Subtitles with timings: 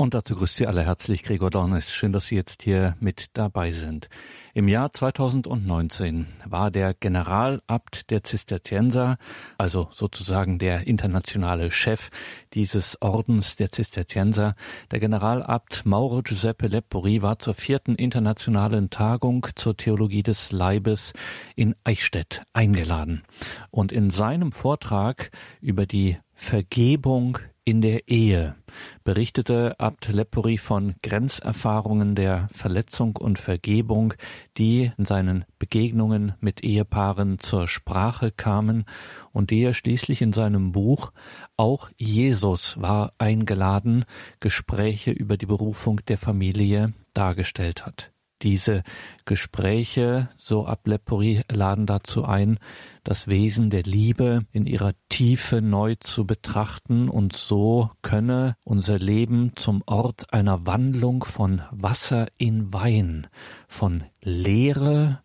[0.00, 1.90] Und dazu grüßt Sie alle herzlich Gregor Dornes.
[1.90, 4.08] Schön, dass Sie jetzt hier mit dabei sind.
[4.54, 9.18] Im Jahr 2019 war der Generalabt der Zisterzienser,
[9.58, 12.10] also sozusagen der internationale Chef
[12.54, 14.54] dieses Ordens der Zisterzienser,
[14.92, 21.12] der Generalabt Mauro Giuseppe Lepori war zur vierten internationalen Tagung zur Theologie des Leibes
[21.56, 23.24] in Eichstätt eingeladen.
[23.72, 27.38] Und in seinem Vortrag über die Vergebung
[27.68, 28.54] in der Ehe
[29.04, 34.14] berichtete Abt Lepori von Grenzerfahrungen der Verletzung und Vergebung,
[34.56, 38.86] die in seinen Begegnungen mit Ehepaaren zur Sprache kamen
[39.32, 41.12] und die er schließlich in seinem Buch
[41.58, 44.06] Auch Jesus war eingeladen
[44.40, 48.12] Gespräche über die Berufung der Familie dargestellt hat.
[48.42, 48.84] Diese
[49.24, 52.58] Gespräche, so Ablepori, laden dazu ein,
[53.02, 59.52] das Wesen der Liebe in ihrer Tiefe neu zu betrachten und so könne unser Leben
[59.56, 63.26] zum Ort einer Wandlung von Wasser in Wein,
[63.66, 65.22] von Leere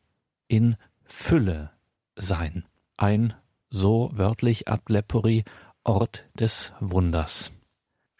[0.47, 1.71] in Fülle
[2.15, 2.65] sein.
[2.97, 3.33] Ein,
[3.69, 5.43] so wörtlich Ablepori,
[5.83, 7.51] Ort des Wunders.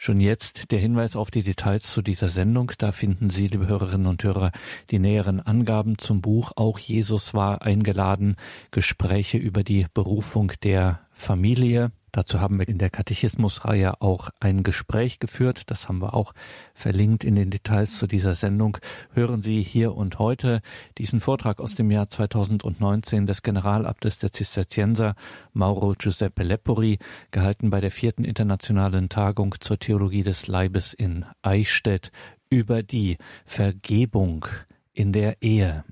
[0.05, 2.73] Schon jetzt der Hinweis auf die Details zu dieser Sendung.
[2.77, 4.51] Da finden Sie, liebe Hörerinnen und Hörer,
[4.91, 6.51] die näheren Angaben zum Buch.
[6.57, 8.35] Auch Jesus war eingeladen.
[8.69, 11.93] Gespräche über die Berufung der Familie.
[12.13, 15.71] Dazu haben wir in der Katechismusreihe auch ein Gespräch geführt.
[15.71, 16.33] Das haben wir auch
[16.75, 18.77] verlinkt in den Details zu dieser Sendung.
[19.13, 20.61] Hören Sie hier und heute
[20.99, 25.15] diesen Vortrag aus dem Jahr 2019 des Generalabtes der Zisterzienser
[25.53, 26.99] Mauro Giuseppe Lepori,
[27.31, 32.11] gehalten bei der vierten internationalen Tagung zur Theologie des Leibes in Eichstätt
[32.47, 34.45] über die Vergebung
[34.93, 35.83] in der Ehe.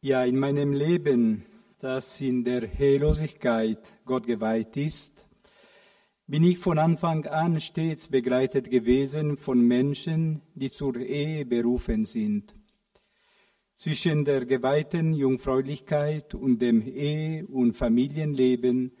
[0.00, 1.44] Ja, in meinem Leben
[1.84, 5.26] das in der Heillosigkeit Gott geweiht ist,
[6.26, 12.54] bin ich von Anfang an stets begleitet gewesen von Menschen, die zur Ehe berufen sind.
[13.74, 18.92] Zwischen der geweihten Jungfräulichkeit und dem Ehe- und Familienleben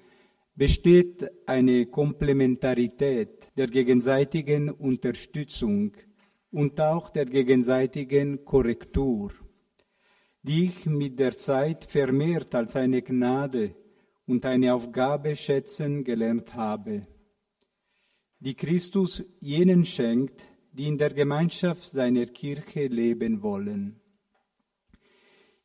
[0.54, 5.92] besteht eine Komplementarität der gegenseitigen Unterstützung
[6.50, 9.32] und auch der gegenseitigen Korrektur
[10.44, 13.74] die ich mit der Zeit vermehrt als eine Gnade
[14.26, 17.02] und eine Aufgabe schätzen gelernt habe,
[18.40, 24.00] die Christus jenen schenkt, die in der Gemeinschaft seiner Kirche leben wollen.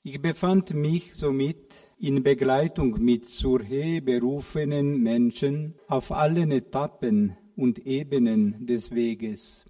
[0.01, 7.85] Ich befand mich somit in Begleitung mit zur Ehe berufenen Menschen auf allen Etappen und
[7.85, 9.65] Ebenen des Weges,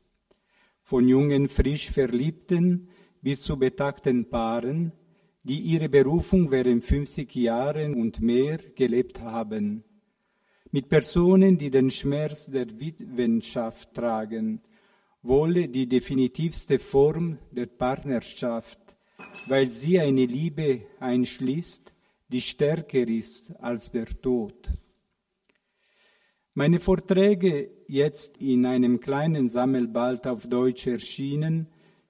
[0.84, 2.89] von jungen, frisch Verliebten
[3.22, 4.92] bis zu betagten Paaren,
[5.44, 9.84] die ihre Berufung während 50 Jahren und mehr gelebt haben,
[10.72, 14.62] mit Personen, die den Schmerz der Witwenschaft tragen,
[15.22, 18.80] wohl die definitivste Form der Partnerschaft,
[19.48, 21.94] weil sie eine Liebe einschließt,
[22.30, 24.72] die stärker ist als der Tod.
[26.54, 31.68] Meine Vorträge, jetzt in einem kleinen Sammelbald auf Deutsch erschienen,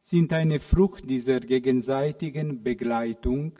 [0.09, 3.59] sind eine Frucht dieser gegenseitigen Begleitung,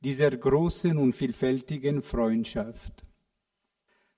[0.00, 3.04] dieser großen und vielfältigen Freundschaft.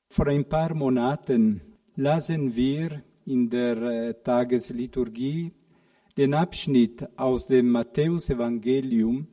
[0.08, 1.60] Vor ein paar Monaten
[1.96, 5.52] lasen wir in der äh, Tagesliturgie
[6.16, 9.28] den Abschnitt aus dem Matthäusevangelium,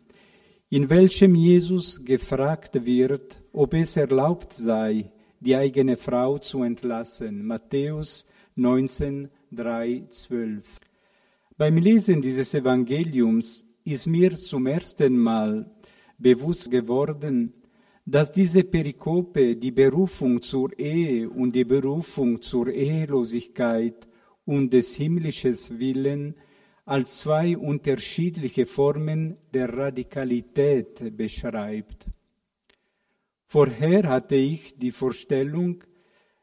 [0.70, 7.46] in welchem Jesus gefragt wird, ob es erlaubt sei, die eigene Frau zu entlassen.
[7.46, 10.81] Matthäus 19, 3, 12.
[11.56, 15.69] Beim Lesen dieses Evangeliums ist mir zum ersten Mal
[16.18, 17.53] bewusst geworden,
[18.03, 24.08] dass diese Perikope die Berufung zur Ehe und die Berufung zur Ehelosigkeit
[24.46, 26.36] und des himmlischen Willen
[26.86, 32.08] als zwei unterschiedliche Formen der Radikalität beschreibt.
[33.46, 35.84] Vorher hatte ich die Vorstellung,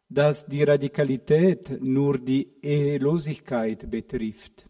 [0.08, 4.69] dass die Radikalität nur die Ehelosigkeit betrifft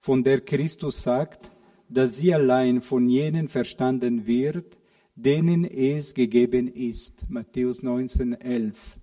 [0.00, 1.50] von der Christus sagt,
[1.88, 4.78] dass sie allein von jenen verstanden wird,
[5.14, 7.28] denen es gegeben ist.
[7.28, 8.96] Matthäus 19, 11.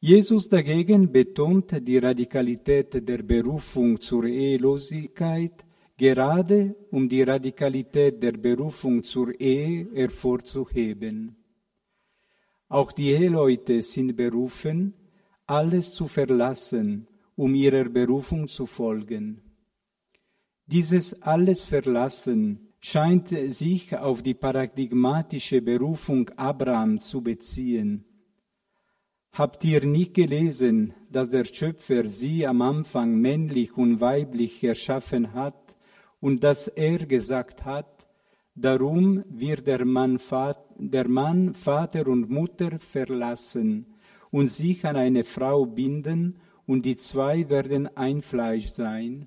[0.00, 5.64] Jesus dagegen betont die Radikalität der Berufung zur Ehelosigkeit,
[5.96, 11.36] gerade um die Radikalität der Berufung zur Ehe hervorzuheben.
[12.68, 14.94] Auch die Eheleute sind berufen,
[15.46, 17.06] alles zu verlassen
[17.40, 19.40] um ihrer Berufung zu folgen.
[20.66, 28.04] Dieses alles Verlassen scheint sich auf die paradigmatische Berufung Abraham zu beziehen.
[29.32, 35.76] Habt ihr nicht gelesen, dass der Schöpfer sie am Anfang männlich und weiblich erschaffen hat
[36.20, 38.06] und dass er gesagt hat,
[38.54, 40.20] darum wird der Mann,
[40.76, 43.86] der Mann Vater und Mutter verlassen
[44.30, 46.36] und sich an eine Frau binden
[46.70, 49.26] und die zwei werden ein Fleisch sein.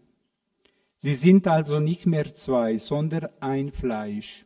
[0.96, 4.46] Sie sind also nicht mehr zwei, sondern ein Fleisch.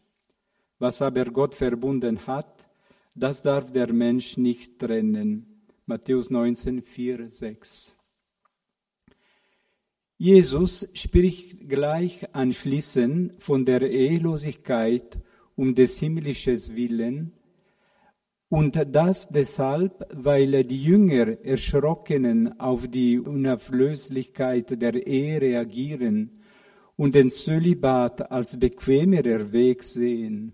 [0.79, 2.65] Was aber Gott verbunden hat,
[3.13, 5.61] das darf der Mensch nicht trennen.
[5.85, 7.95] Matthäus 19, 4, 6.
[10.17, 15.19] Jesus spricht gleich anschließend von der Ehelosigkeit
[15.55, 17.36] um des himmlischen Willen
[18.49, 26.41] und das deshalb, weil die Jünger erschrockenen auf die Unauflöslichkeit der Ehe reagieren
[26.95, 30.53] und den Zölibat als bequemerer Weg sehen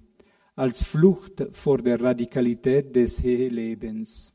[0.56, 4.34] als Flucht vor der Radikalität des Ehelebens.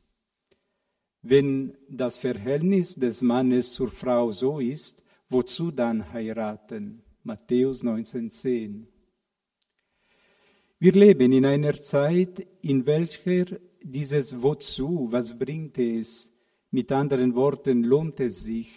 [1.21, 7.03] Wenn das Verhältnis des Mannes zur Frau so ist, wozu dann heiraten?
[7.23, 8.85] Matthäus 19,10.
[10.81, 16.31] Wir leben in einer Zeit, in welcher dieses Wozu, was bringt es,
[16.71, 18.69] mit anderen Worten, lohnt es sich,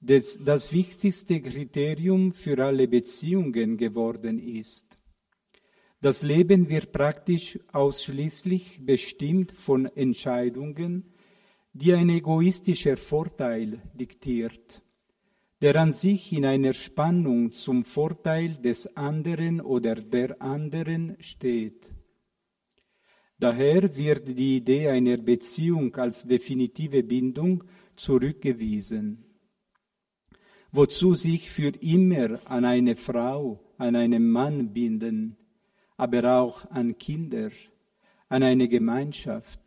[0.00, 4.96] das, das wichtigste Kriterium für alle Beziehungen geworden ist.
[6.00, 11.14] Das Leben wird praktisch ausschließlich bestimmt von Entscheidungen,
[11.72, 14.82] die ein egoistischer Vorteil diktiert,
[15.60, 21.92] der an sich in einer Spannung zum Vorteil des anderen oder der anderen steht.
[23.38, 27.64] Daher wird die Idee einer Beziehung als definitive Bindung
[27.96, 29.24] zurückgewiesen.
[30.72, 35.36] Wozu sich für immer an eine Frau, an einen Mann binden,
[35.96, 37.50] aber auch an Kinder,
[38.28, 39.60] an eine Gemeinschaft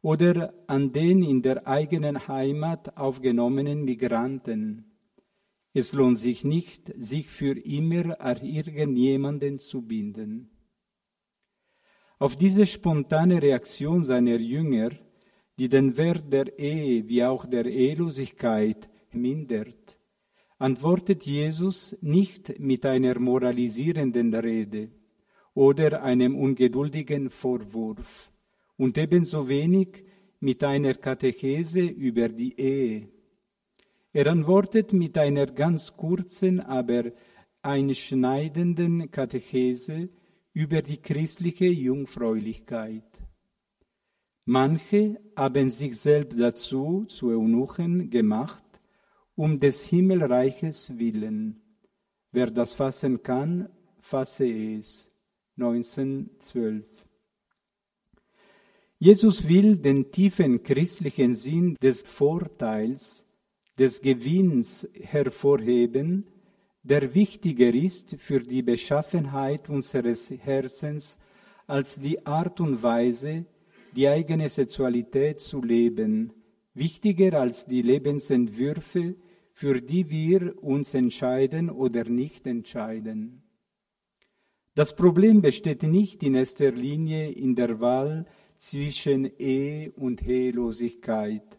[0.00, 4.95] oder an den in der eigenen Heimat aufgenommenen Migranten.
[5.78, 10.48] Es lohnt sich nicht, sich für immer an irgendjemanden zu binden.
[12.18, 14.92] Auf diese spontane Reaktion seiner Jünger,
[15.58, 19.98] die den Wert der Ehe wie auch der Ehelosigkeit mindert,
[20.56, 24.88] antwortet Jesus nicht mit einer moralisierenden Rede,
[25.52, 28.32] oder einem ungeduldigen Vorwurf
[28.78, 30.06] und ebenso wenig
[30.40, 33.15] mit einer Katechese über die Ehe.
[34.16, 37.12] Er antwortet mit einer ganz kurzen, aber
[37.60, 40.08] einschneidenden Katechese
[40.54, 43.04] über die christliche Jungfräulichkeit.
[44.46, 48.64] Manche haben sich selbst dazu zu Eunuchen gemacht,
[49.34, 51.60] um des Himmelreiches willen.
[52.32, 53.68] Wer das fassen kann,
[54.00, 55.14] fasse es.
[55.58, 56.86] 1912.
[58.98, 63.25] Jesus will den tiefen christlichen Sinn des Vorteils,
[63.78, 66.26] des Gewinns hervorheben,
[66.82, 71.18] der wichtiger ist für die Beschaffenheit unseres Herzens
[71.66, 73.44] als die Art und Weise,
[73.94, 76.32] die eigene Sexualität zu leben,
[76.74, 79.16] wichtiger als die Lebensentwürfe,
[79.52, 83.42] für die wir uns entscheiden oder nicht entscheiden.
[84.74, 88.26] Das Problem besteht nicht in erster Linie in der Wahl
[88.58, 91.58] zwischen Ehe und Ehelosigkeit,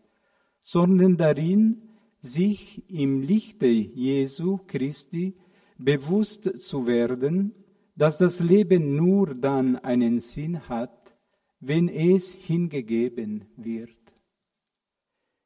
[0.62, 1.87] sondern darin,
[2.28, 5.34] sich im Lichte Jesu Christi
[5.78, 7.54] bewusst zu werden,
[7.96, 11.16] dass das Leben nur dann einen Sinn hat,
[11.60, 13.90] wenn es hingegeben wird.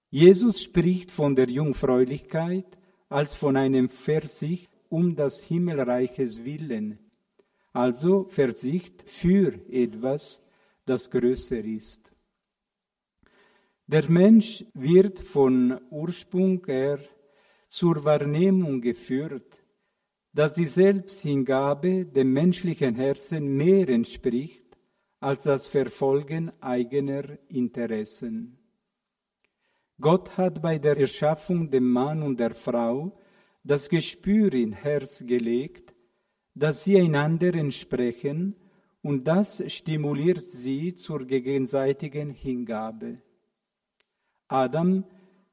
[0.10, 2.78] Jesus spricht von der Jungfräulichkeit
[3.08, 7.00] als von einem Versicht um das Himmelreiches willen,
[7.72, 10.46] also Verzicht für etwas,
[10.86, 12.12] das größer ist.
[13.92, 17.00] Der Mensch wird von Ursprung her
[17.68, 19.66] zur Wahrnehmung geführt,
[20.32, 24.78] dass die Selbsthingabe dem menschlichen Herzen mehr entspricht
[25.20, 28.58] als das Verfolgen eigener Interessen.
[30.00, 33.20] Gott hat bei der Erschaffung dem Mann und der Frau
[33.62, 35.94] das Gespür in Herz gelegt,
[36.56, 38.56] dass sie einander entsprechen
[39.02, 43.18] und das stimuliert sie zur gegenseitigen Hingabe.
[44.52, 45.04] Adam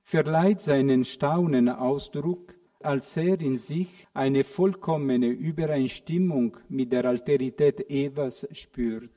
[0.02, 8.46] verleiht seinen Staunen Ausdruck, als er in sich eine vollkommene Übereinstimmung mit der Alterität Evas
[8.52, 9.10] spürt.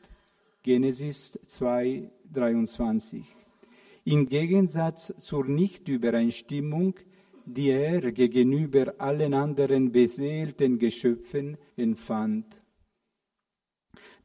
[0.63, 3.25] Genesis 2, 23.
[4.05, 6.95] Im Gegensatz zur Nichtübereinstimmung
[7.45, 12.61] die er gegenüber allen anderen beseelten Geschöpfen empfand.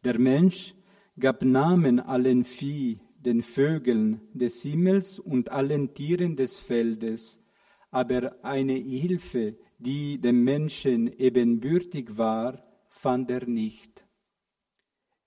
[0.05, 0.75] Der Mensch
[1.19, 7.43] gab Namen allen Vieh, den Vögeln des Himmels und allen Tieren des Feldes,
[7.91, 14.05] aber eine Hilfe, die dem Menschen ebenbürtig war, fand er nicht.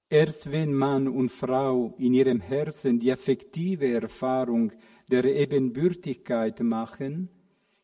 [0.10, 4.72] Erst wenn Mann und Frau in ihrem Herzen die affektive Erfahrung
[5.08, 7.30] der Ebenbürtigkeit machen,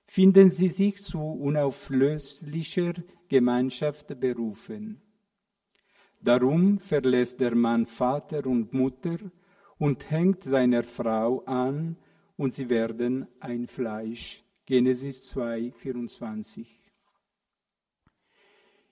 [0.07, 2.93] finden sie sich zu unauflöslicher
[3.27, 5.01] Gemeinschaft berufen.
[6.21, 9.17] Darum verlässt der Mann Vater und Mutter
[9.77, 11.97] und hängt seiner Frau an,
[12.37, 14.43] und sie werden ein Fleisch.
[14.65, 16.81] Genesis 2, 24.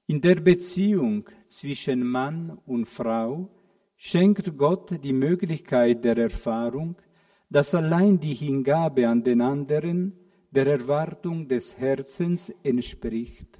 [0.07, 3.49] In der Beziehung zwischen Mann und Frau
[3.95, 6.95] schenkt Gott die Möglichkeit der Erfahrung,
[7.49, 10.13] dass allein die Hingabe an den anderen
[10.51, 13.59] der Erwartung des Herzens entspricht.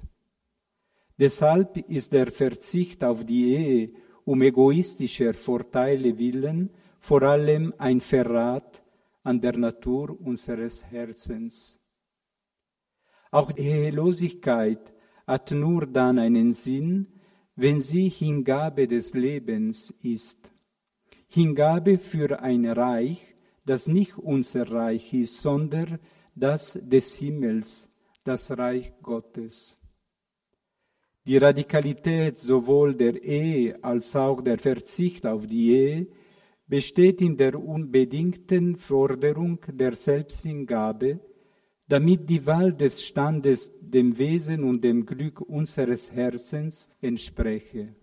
[1.18, 3.90] Deshalb ist der Verzicht auf die Ehe
[4.24, 6.70] um egoistischer Vorteile willen
[7.04, 8.82] vor allem ein Verrat
[9.24, 11.78] an der Natur unseres Herzens.
[13.30, 14.94] Auch die Ehelosigkeit
[15.26, 17.20] hat nur dann einen Sinn,
[17.56, 20.54] wenn sie Hingabe des Lebens ist.
[21.28, 23.20] Hingabe für ein Reich,
[23.66, 25.98] das nicht unser Reich ist, sondern
[26.34, 27.90] das des Himmels,
[28.22, 29.76] das Reich Gottes.
[31.26, 36.06] Die Radikalität sowohl der Ehe als auch der Verzicht auf die Ehe
[36.66, 41.20] besteht in der unbedingten Forderung der Selbsthingabe,
[41.88, 47.94] damit die Wahl des Standes dem Wesen und dem Glück unseres Herzens entspreche.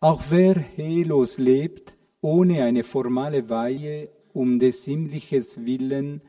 [0.00, 6.22] Auch wer heillos lebt, ohne eine formale Weihe um des Himmlisches Willen,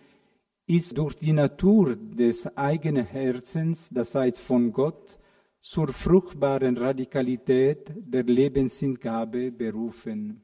[0.67, 5.17] ist durch die Natur des eigenen Herzens, das heißt von Gott,
[5.62, 10.41] zur fruchtbaren Radikalität der Lebenshingabe berufen.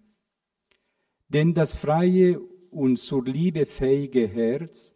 [1.29, 2.39] Denn das freie
[2.71, 4.95] und zur Liebe fähige Herz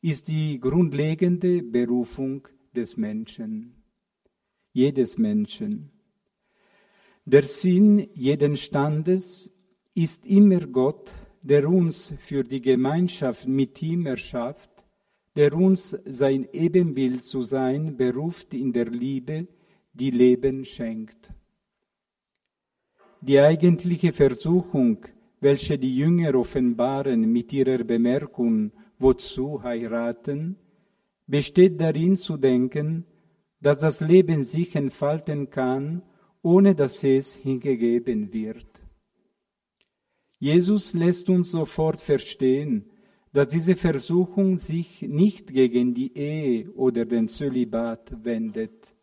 [0.00, 3.82] ist die grundlegende Berufung des Menschen,
[4.72, 5.90] jedes Menschen.
[7.24, 9.52] Der Sinn jeden Standes
[9.94, 14.70] ist immer Gott, der uns für die Gemeinschaft mit ihm erschafft,
[15.36, 19.48] der uns sein Ebenbild zu sein beruft in der Liebe,
[19.92, 21.32] die Leben schenkt.
[23.20, 24.98] Die eigentliche Versuchung,
[25.42, 28.70] welche die Jünger offenbaren mit ihrer Bemerkung,
[29.00, 30.56] wozu heiraten,
[31.26, 33.04] besteht darin zu denken,
[33.60, 36.02] dass das Leben sich entfalten kann,
[36.42, 38.66] ohne dass es hingegeben wird.
[40.38, 42.84] Jesus lässt uns sofort verstehen,
[43.32, 48.94] dass diese Versuchung sich nicht gegen die Ehe oder den Zölibat wendet,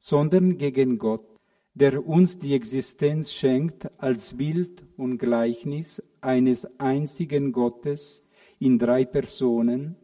[0.00, 1.35] sondern gegen Gott,
[1.76, 8.24] der uns die Existenz schenkt als Bild und Gleichnis eines einzigen Gottes,
[8.58, 9.96] in drei Personen,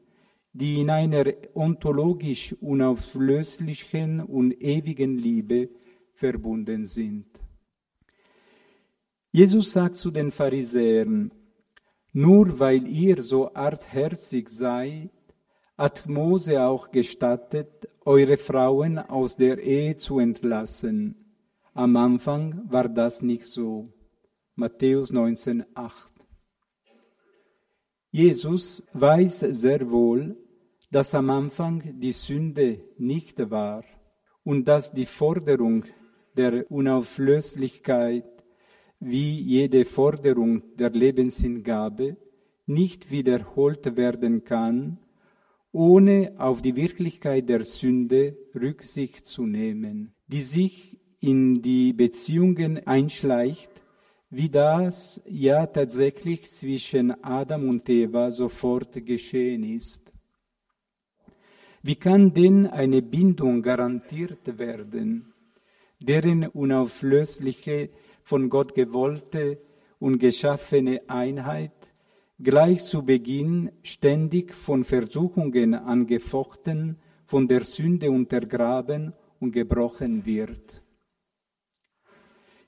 [0.52, 1.24] die in einer
[1.54, 5.70] ontologisch unauflöslichen und ewigen Liebe
[6.12, 7.24] verbunden sind.
[9.30, 11.32] Jesus sagt zu den Pharisäern,
[12.12, 15.10] nur weil ihr so artherzig seid,
[15.78, 21.21] hat Mose auch gestattet, eure Frauen aus der Ehe zu entlassen.
[21.74, 23.84] Am Anfang war das nicht so.
[24.56, 26.12] Matthäus 19, 8.
[28.10, 30.36] Jesus weiß sehr wohl,
[30.90, 33.84] dass am Anfang die Sünde nicht war
[34.44, 35.86] und dass die Forderung
[36.36, 38.26] der Unauflöslichkeit
[39.00, 42.18] wie jede Forderung der Lebenshingabe
[42.66, 44.98] nicht wiederholt werden kann,
[45.72, 50.91] ohne auf die Wirklichkeit der Sünde Rücksicht zu nehmen, die sich
[51.22, 53.82] in die Beziehungen einschleicht
[54.34, 60.10] wie das ja tatsächlich zwischen Adam und Eva sofort geschehen ist.
[61.82, 65.34] Wie kann denn eine Bindung garantiert werden,
[66.00, 67.90] deren unauflösliche,
[68.22, 69.58] von Gott gewollte
[69.98, 71.72] und geschaffene Einheit
[72.38, 80.81] gleich zu Beginn ständig von Versuchungen angefochten, von der Sünde untergraben und gebrochen wird?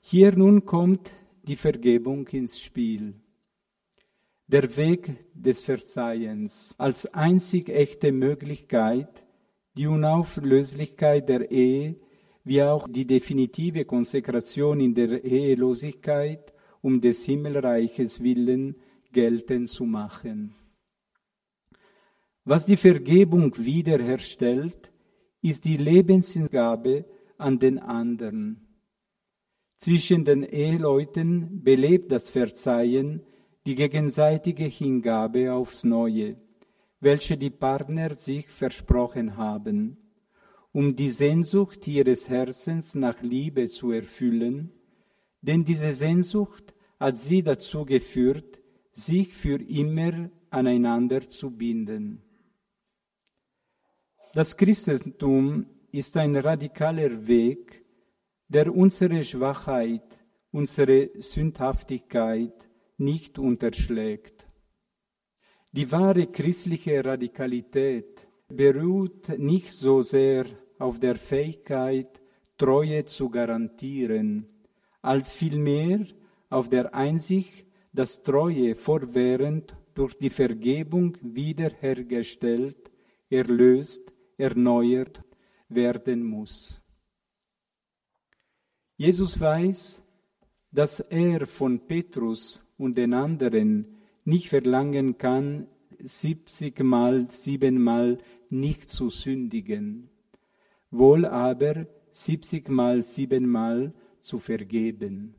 [0.07, 3.15] Hier nun kommt die Vergebung ins Spiel.
[4.45, 9.23] Der Weg des Verzeihens als einzig echte Möglichkeit,
[9.75, 11.95] die Unauflöslichkeit der Ehe,
[12.43, 18.75] wie auch die definitive Konsekration in der Ehelosigkeit um des Himmelreiches willen
[19.11, 20.53] geltend zu machen.
[22.43, 24.91] Was die Vergebung wiederherstellt,
[25.41, 27.05] ist die Lebenshingabe
[27.39, 28.64] an den anderen.
[29.77, 33.21] Zwischen den Eheleuten belebt das Verzeihen
[33.65, 36.37] die gegenseitige Hingabe aufs Neue,
[36.99, 39.97] welche die Partner sich versprochen haben,
[40.71, 44.71] um die Sehnsucht ihres Herzens nach Liebe zu erfüllen,
[45.41, 48.59] denn diese Sehnsucht hat sie dazu geführt,
[48.91, 52.21] sich für immer aneinander zu binden.
[54.33, 57.84] Das Christentum ist ein radikaler Weg,
[58.47, 60.19] der unsere Schwachheit,
[60.51, 64.47] unsere Sündhaftigkeit nicht unterschlägt.
[65.71, 70.45] Die wahre christliche Radikalität beruht nicht so sehr
[70.79, 72.21] auf der Fähigkeit,
[72.57, 74.47] Treue zu garantieren,
[75.01, 76.05] als vielmehr
[76.49, 82.91] auf der Einsicht, dass Treue fortwährend durch die Vergebung wiederhergestellt,
[83.29, 85.21] erlöst, erneuert
[85.67, 86.84] werden muss.
[88.97, 90.03] Jesus weiß,
[90.71, 95.67] dass er von Petrus und den anderen nicht verlangen kann,
[95.99, 98.17] siebzigmal, siebenmal
[98.49, 100.09] nicht zu sündigen,
[100.91, 105.35] wohl aber siebzigmal, siebenmal zu vergeben.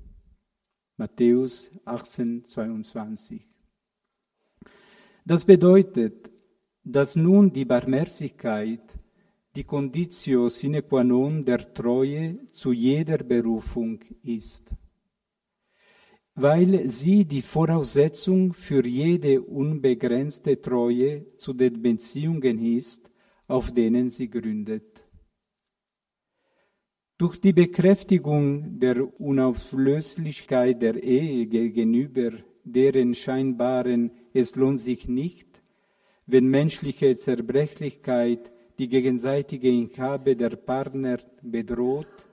[0.97, 3.47] Matthäus 18, 22.
[5.25, 6.31] Das bedeutet,
[6.85, 8.97] dass nun die Barmherzigkeit
[9.57, 14.75] die Conditio sine qua non der Treue zu jeder Berufung ist,
[16.35, 23.11] weil sie die Voraussetzung für jede unbegrenzte Treue zu den Beziehungen ist,
[23.49, 25.05] auf denen sie gründet.
[27.17, 32.33] Durch die Bekräftigung der Unauflöslichkeit der Ehe gegenüber
[32.63, 35.63] deren scheinbaren es lohnt sich nicht,
[36.27, 42.27] wenn menschliche Zerbrechlichkeit die gegenseitige Inhabe der Partner bedroht,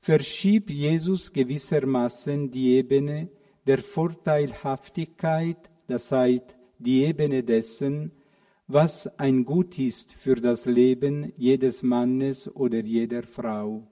[0.00, 3.28] verschiebt Jesus gewissermaßen die Ebene
[3.66, 8.12] der Vorteilhaftigkeit, das heißt die Ebene dessen,
[8.66, 13.86] was ein Gut ist für das Leben jedes Mannes oder jeder Frau.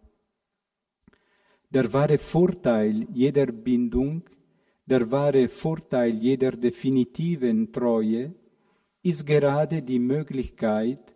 [1.68, 4.22] Der wahre Vorteil jeder Bindung,
[4.86, 8.34] der wahre Vorteil jeder definitiven Treue
[9.02, 11.14] ist gerade die Möglichkeit,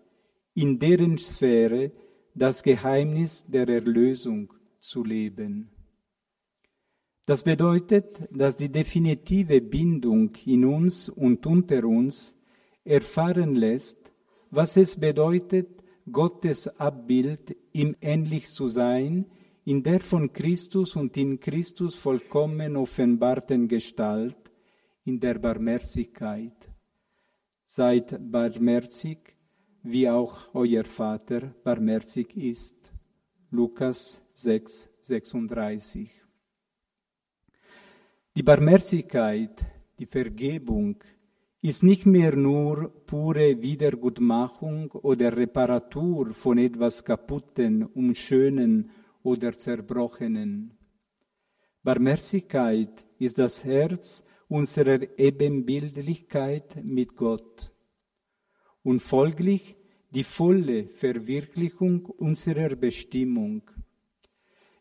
[0.54, 1.92] in deren Sphäre
[2.34, 5.70] das Geheimnis der Erlösung zu leben.
[7.26, 12.34] Das bedeutet, dass die definitive Bindung in uns und unter uns
[12.84, 14.12] erfahren lässt,
[14.50, 19.26] was es bedeutet, Gottes Abbild ihm ähnlich zu sein,
[19.64, 24.36] in der von Christus und in Christus vollkommen offenbarten Gestalt,
[25.04, 26.68] in der Barmherzigkeit.
[27.64, 29.33] Seid barmherzig,
[29.84, 32.92] wie auch euer Vater barmherzig ist.
[33.50, 36.10] Lukas 6, 36.
[38.34, 39.64] Die Barmherzigkeit,
[39.98, 40.96] die Vergebung,
[41.60, 48.90] ist nicht mehr nur pure Wiedergutmachung oder Reparatur von etwas Kaputten, Unschönen
[49.22, 50.78] oder Zerbrochenen.
[51.82, 57.73] Barmherzigkeit ist das Herz unserer Ebenbildlichkeit mit Gott
[58.84, 59.74] und folglich
[60.10, 63.62] die volle Verwirklichung unserer Bestimmung,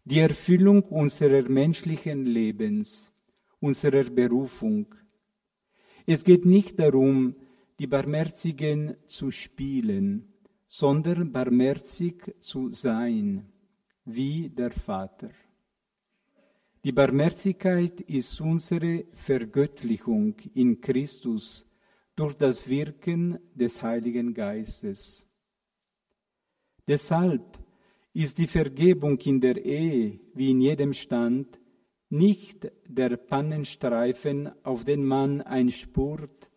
[0.06, 3.12] die Erfüllung unserer menschlichen Lebens,
[3.60, 4.94] unserer Berufung,
[6.06, 7.36] es geht nicht darum,
[7.80, 10.34] die Barmherzigen zu spielen,
[10.68, 13.46] sondern barmherzig zu sein,
[14.06, 15.32] wie der Vater.
[16.84, 21.66] Die Barmherzigkeit ist unsere Vergöttlichung in Christus
[22.16, 25.28] durch das Wirken des Heiligen Geistes.
[26.88, 27.58] Deshalb
[28.14, 31.60] ist die Vergebung in der Ehe wie in jedem Stand
[32.10, 36.50] nicht der Pannenstreifen, auf den man einspurt,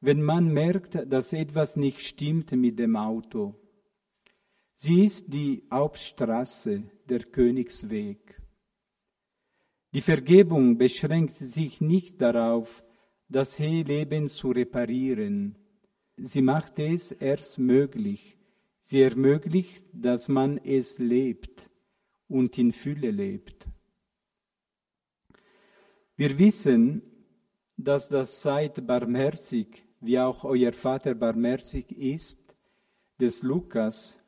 [0.00, 3.56] wenn man merkt, dass etwas nicht stimmt mit dem Auto.
[4.74, 8.40] Sie ist die Hauptstraße, der Königsweg.
[9.92, 12.84] Die Vergebung beschränkt sich nicht darauf,
[13.30, 15.56] das Eheleben zu reparieren.
[16.16, 18.36] Sie macht es erst möglich.
[18.80, 21.70] Sie ermöglicht, dass man es lebt
[22.28, 23.68] und in Fülle lebt.
[26.16, 27.02] Wir wissen,
[27.76, 32.56] dass das Seid barmherzig, wie auch euer Vater barmherzig ist,
[33.20, 34.20] des Lukas,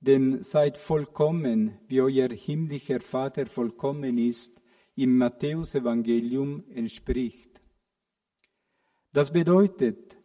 [0.00, 4.60] dem Seid vollkommen, wie euer himmlischer Vater vollkommen ist,
[4.96, 7.59] im Matthäusevangelium entspricht.
[9.12, 10.16] Das bedeutet,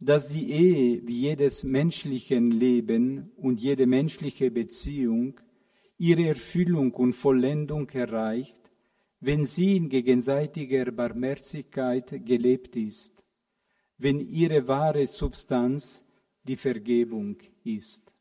[0.00, 5.40] dass die Ehe wie jedes menschlichen Leben und jede menschliche Beziehung
[5.96, 8.60] ihre Erfüllung und Vollendung erreicht,
[9.20, 13.24] wenn sie in gegenseitiger Barmherzigkeit gelebt ist,
[13.98, 16.04] wenn ihre wahre Substanz
[16.42, 18.12] die Vergebung ist.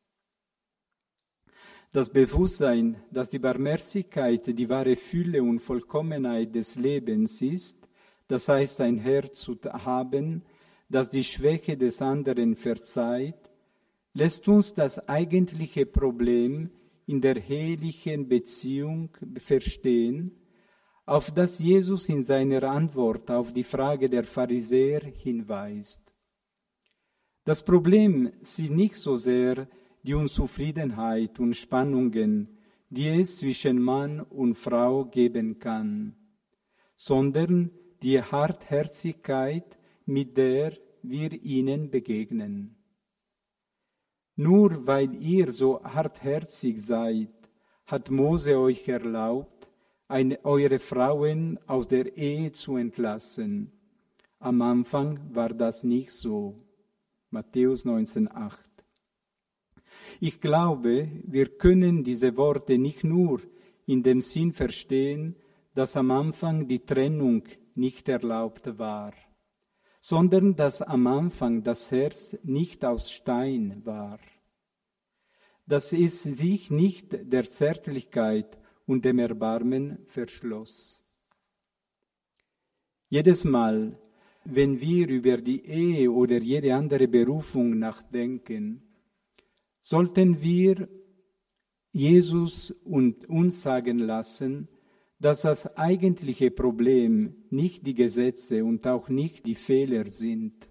[1.91, 7.80] Das Bewusstsein, dass die Barmherzigkeit die wahre Fülle und Vollkommenheit des Lebens ist,
[8.31, 10.43] das heißt ein Herz zu haben,
[10.87, 13.51] das die Schwäche des anderen verzeiht,
[14.13, 16.71] lässt uns das eigentliche Problem
[17.07, 20.31] in der ehelichen Beziehung verstehen,
[21.05, 26.15] auf das Jesus in seiner Antwort auf die Frage der Pharisäer hinweist.
[27.43, 29.67] Das Problem sind nicht so sehr
[30.03, 32.57] die Unzufriedenheit und Spannungen,
[32.89, 36.15] die es zwischen Mann und Frau geben kann,
[36.95, 42.75] sondern die Hartherzigkeit, mit der wir ihnen begegnen.
[44.35, 47.29] Nur weil ihr so hartherzig seid,
[47.85, 49.69] hat Mose euch erlaubt,
[50.07, 53.71] eine, eure Frauen aus der Ehe zu entlassen.
[54.39, 56.57] Am Anfang war das nicht so.
[57.29, 58.57] Matthäus 19,8.
[60.19, 63.41] Ich glaube, wir können diese Worte nicht nur
[63.85, 65.35] in dem Sinn verstehen,
[65.73, 67.43] dass am Anfang die Trennung
[67.77, 69.13] nicht erlaubt war,
[69.99, 74.19] sondern dass am Anfang das Herz nicht aus Stein war,
[75.67, 80.99] dass es sich nicht der Zärtlichkeit und dem Erbarmen verschloss.
[83.09, 83.97] Jedes Mal,
[84.43, 88.81] wenn wir über die Ehe oder jede andere Berufung nachdenken,
[89.81, 90.87] sollten wir
[91.91, 94.67] Jesus und uns sagen lassen,
[95.21, 100.67] dass das eigentliche Problem nicht die Gesetze und auch nicht die Fehler sind,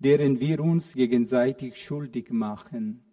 [0.00, 3.04] deren wir uns gegenseitig schuldig machen.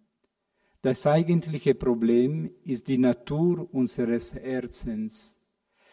[0.82, 5.38] Das eigentliche Problem ist die Natur unseres Herzens,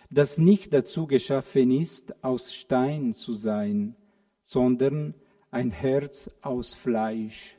[0.10, 3.96] das nicht dazu geschaffen ist, aus Stein zu sein,
[4.42, 5.14] sondern
[5.52, 7.56] ein Herz aus Fleisch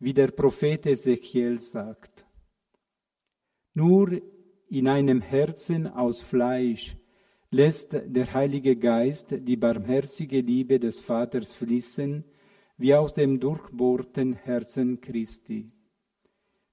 [0.00, 2.26] wie der Prophet Ezechiel sagt.
[3.72, 4.20] Nur
[4.72, 6.96] in einem Herzen aus Fleisch
[7.50, 12.24] lässt der Heilige Geist die barmherzige Liebe des Vaters fließen,
[12.78, 15.66] wie aus dem durchbohrten Herzen Christi.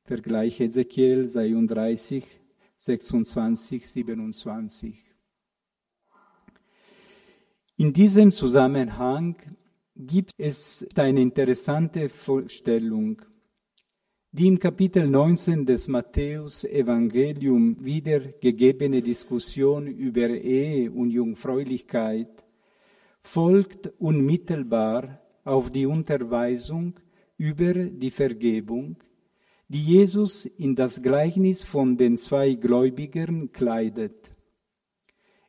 [0.05, 2.23] Vergleich Ezekiel 33,
[2.77, 4.95] 26, 27.
[7.75, 9.35] In diesem Zusammenhang
[9.93, 13.21] gibt es eine interessante Vorstellung,
[14.31, 22.29] die im Kapitel 19 des Matthäus Evangelium wiedergegebene Diskussion über Ehe und Jungfräulichkeit
[23.23, 26.99] folgt unmittelbar auf die Unterweisung
[27.37, 28.97] über die Vergebung,
[29.67, 34.31] die Jesus in das Gleichnis von den zwei Gläubigern kleidet.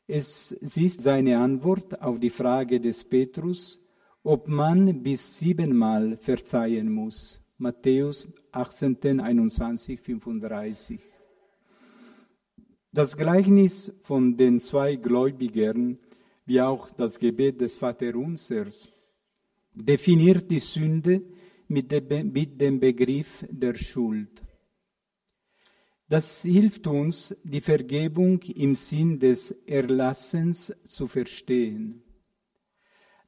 [0.06, 3.78] Es ist seine Antwort auf die Frage des Petrus,
[4.22, 7.44] ob man bis siebenmal verzeihen muss.
[7.60, 10.98] Matthäus 18, 21, 35.
[12.90, 15.98] Das Gleichnis von den zwei Gläubigern,
[16.46, 18.88] wie auch das Gebet des Vaterunsers,
[19.74, 21.22] definiert die Sünde
[21.68, 24.42] mit dem Begriff der Schuld.
[26.08, 32.02] Das hilft uns, die Vergebung im Sinn des Erlassens zu verstehen.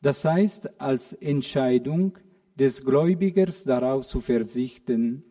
[0.00, 2.16] Das heißt, als Entscheidung
[2.54, 5.24] des Gläubigers darauf zu verzichten,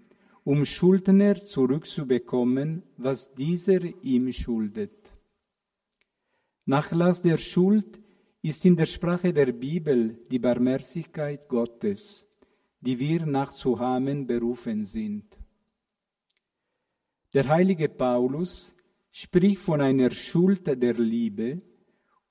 [0.44, 5.14] um Schuldner zurückzubekommen, was dieser ihm schuldet.
[6.66, 8.00] Nachlass der Schuld
[8.42, 12.28] ist in der Sprache der Bibel die Barmherzigkeit Gottes,
[12.80, 15.40] die wir nachzuhamen berufen sind.
[17.34, 18.76] Der heilige Paulus
[19.12, 21.62] spricht von einer Schuld der Liebe,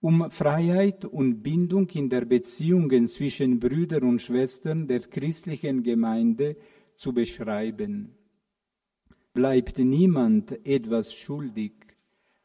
[0.00, 6.56] um Freiheit und Bindung in der Beziehungen zwischen Brüdern und Schwestern der christlichen Gemeinde
[6.96, 8.14] zu beschreiben.
[9.32, 11.72] Bleibt niemand etwas schuldig,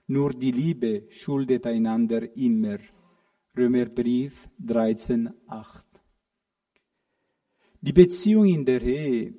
[0.07, 2.77] nur die Liebe schuldet einander immer.
[3.57, 5.83] Römerbrief 13.8
[7.81, 9.33] Die Beziehung in der Ehe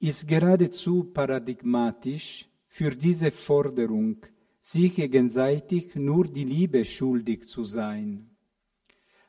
[0.00, 4.16] ist geradezu paradigmatisch für diese Forderung,
[4.66, 8.30] sich gegenseitig nur die Liebe schuldig zu sein,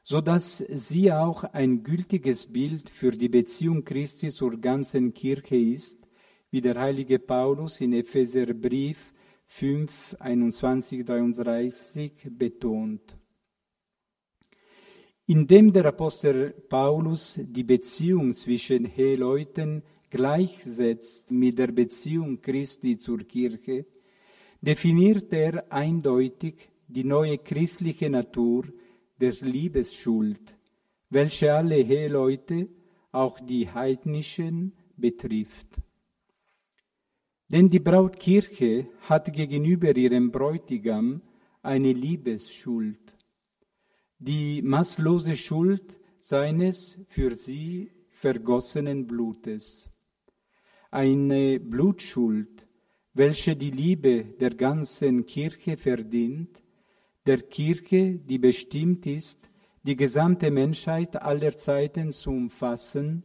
[0.01, 6.07] so dass sie auch ein gültiges Bild für die Beziehung Christi zur ganzen Kirche ist,
[6.51, 9.11] wie der heilige Paulus in Epheserbrief
[9.47, 13.17] 5, 21, 33 betont.
[15.25, 23.85] Indem der Apostel Paulus die Beziehung zwischen Eheleuten gleichsetzt mit der Beziehung Christi zur Kirche,
[24.65, 28.65] definiert er eindeutig die neue christliche Natur
[29.19, 30.57] der Liebesschuld,
[31.09, 32.67] welche alle Eheleute,
[33.11, 35.67] auch die heidnischen, betrifft.
[37.47, 41.21] Denn die Brautkirche hat gegenüber ihrem Bräutigam
[41.61, 43.15] eine Liebesschuld,
[44.17, 49.91] die maßlose Schuld seines für sie vergossenen Blutes.
[50.89, 52.64] Eine Blutschuld,
[53.15, 56.61] welche die Liebe der ganzen Kirche verdient,
[57.25, 59.49] der Kirche, die bestimmt ist,
[59.83, 63.23] die gesamte Menschheit aller Zeiten zu umfassen,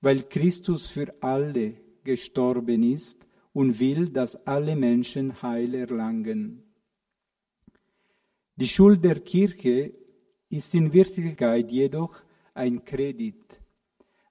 [0.00, 6.62] weil Christus für alle gestorben ist und will, dass alle Menschen Heil erlangen.
[8.56, 9.92] Die Schuld der Kirche
[10.48, 12.22] ist in Wirklichkeit jedoch
[12.54, 13.60] ein Kredit,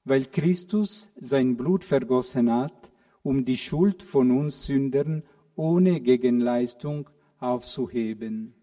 [0.03, 2.84] weil Christus sein Blut vergossen hat,
[3.25, 5.23] um die Schuld von uns Sündern
[5.55, 7.09] ohne Gegenleistung
[7.39, 8.53] aufzuheben.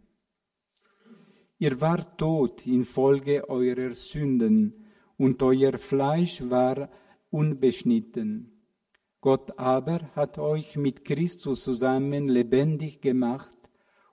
[1.59, 4.75] Ihr wart tot infolge eurer Sünden,
[5.17, 6.91] und euer Fleisch war
[7.31, 8.53] unbeschnitten.
[9.21, 13.55] Gott aber hat euch mit Christus zusammen lebendig gemacht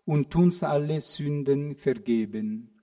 [0.06, 2.82] und uns alle Sünden vergeben.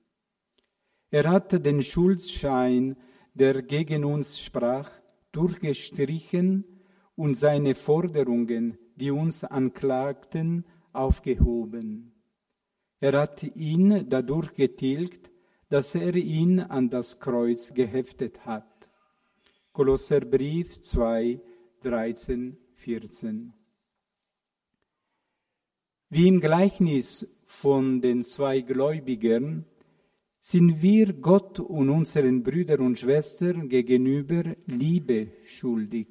[1.10, 2.96] Er hat den Schuldschein,
[3.34, 4.90] der gegen uns sprach,
[5.30, 6.64] durchgestrichen
[7.16, 12.12] und seine Forderungen, die uns anklagten, aufgehoben.
[13.00, 15.30] Er hat ihn dadurch getilgt,
[15.68, 18.88] dass er ihn an das Kreuz geheftet hat.
[19.72, 21.40] Kolosserbrief 2,
[21.82, 23.52] 13, 14.
[26.08, 29.66] Wie im Gleichnis von den zwei Gläubigern
[30.40, 36.08] sind wir Gott und unseren Brüdern und Schwestern gegenüber Liebe schuldig,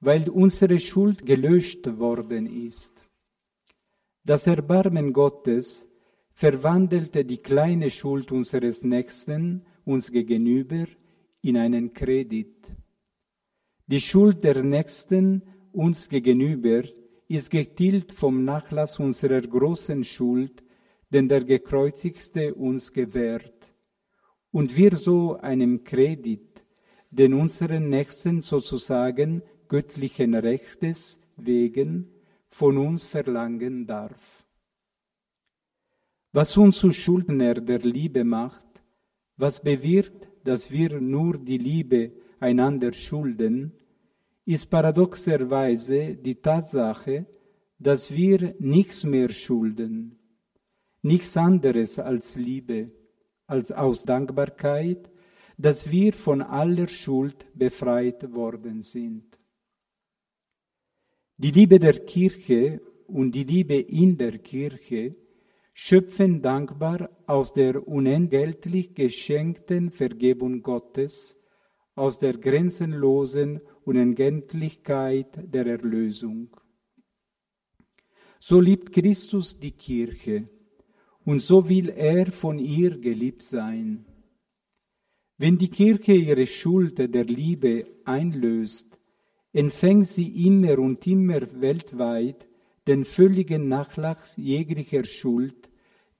[0.00, 3.04] weil unsere Schuld gelöscht worden ist.
[4.24, 5.86] Das Erbarmen Gottes
[6.32, 10.84] verwandelte die kleine Schuld unseres Nächsten uns gegenüber
[11.42, 12.76] in einen Kredit.
[13.86, 16.82] Die Schuld der Nächsten uns gegenüber
[17.28, 20.64] ist getilgt vom Nachlass unserer großen Schuld,
[21.10, 23.74] den der Gekreuzigste uns gewährt,
[24.50, 26.64] und wir so einem Kredit,
[27.10, 32.10] den unseren Nächsten sozusagen göttlichen Rechtes wegen
[32.48, 34.46] von uns verlangen darf.
[36.32, 38.66] Was uns zu Schuldner der Liebe macht,
[39.36, 43.72] was bewirkt, dass wir nur die Liebe einander schulden,
[44.44, 47.26] ist paradoxerweise die Tatsache,
[47.78, 50.18] dass wir nichts mehr schulden,
[51.02, 52.92] nichts anderes als Liebe,
[53.46, 55.10] als aus Dankbarkeit,
[55.58, 59.35] dass wir von aller Schuld befreit worden sind.
[61.38, 65.14] Die Liebe der Kirche und die Liebe in der Kirche
[65.74, 71.36] schöpfen dankbar aus der unentgeltlich geschenkten Vergebung Gottes,
[71.94, 76.56] aus der grenzenlosen Unentgeltlichkeit der Erlösung.
[78.40, 80.48] So liebt Christus die Kirche
[81.26, 84.06] und so will er von ihr geliebt sein.
[85.36, 88.95] Wenn die Kirche ihre Schuld der Liebe einlöst,
[89.56, 92.46] empfängt sie immer und immer weltweit
[92.86, 95.70] den völligen Nachlass jeglicher Schuld,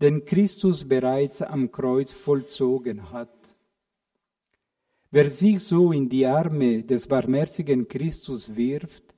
[0.01, 3.37] den Christus bereits am Kreuz vollzogen hat.
[5.11, 9.15] Wer sich so in die Arme des barmherzigen Christus wirft,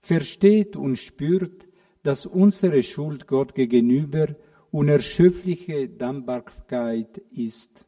[0.00, 1.66] versteht und spürt,
[2.04, 4.36] dass unsere Schuld Gott gegenüber
[4.70, 7.84] unerschöpfliche Dankbarkeit ist.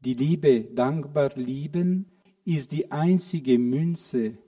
[0.00, 2.11] Die Liebe dankbar lieben
[2.44, 4.38] ist die einzige Münze,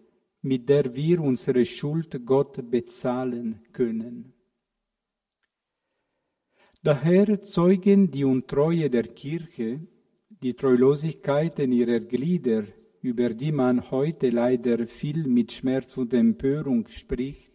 [0.43, 4.33] mit der wir unsere Schuld Gott bezahlen können.
[6.83, 9.87] Daher zeugen die Untreue der Kirche,
[10.29, 12.65] die Treulosigkeiten ihrer Glieder,
[13.01, 17.53] über die man heute leider viel mit Schmerz und Empörung spricht,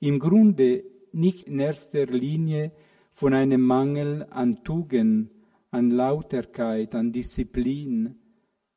[0.00, 2.72] im Grunde nicht in erster Linie
[3.12, 5.30] von einem Mangel an Tugend,
[5.70, 8.21] an Lauterkeit, an Disziplin,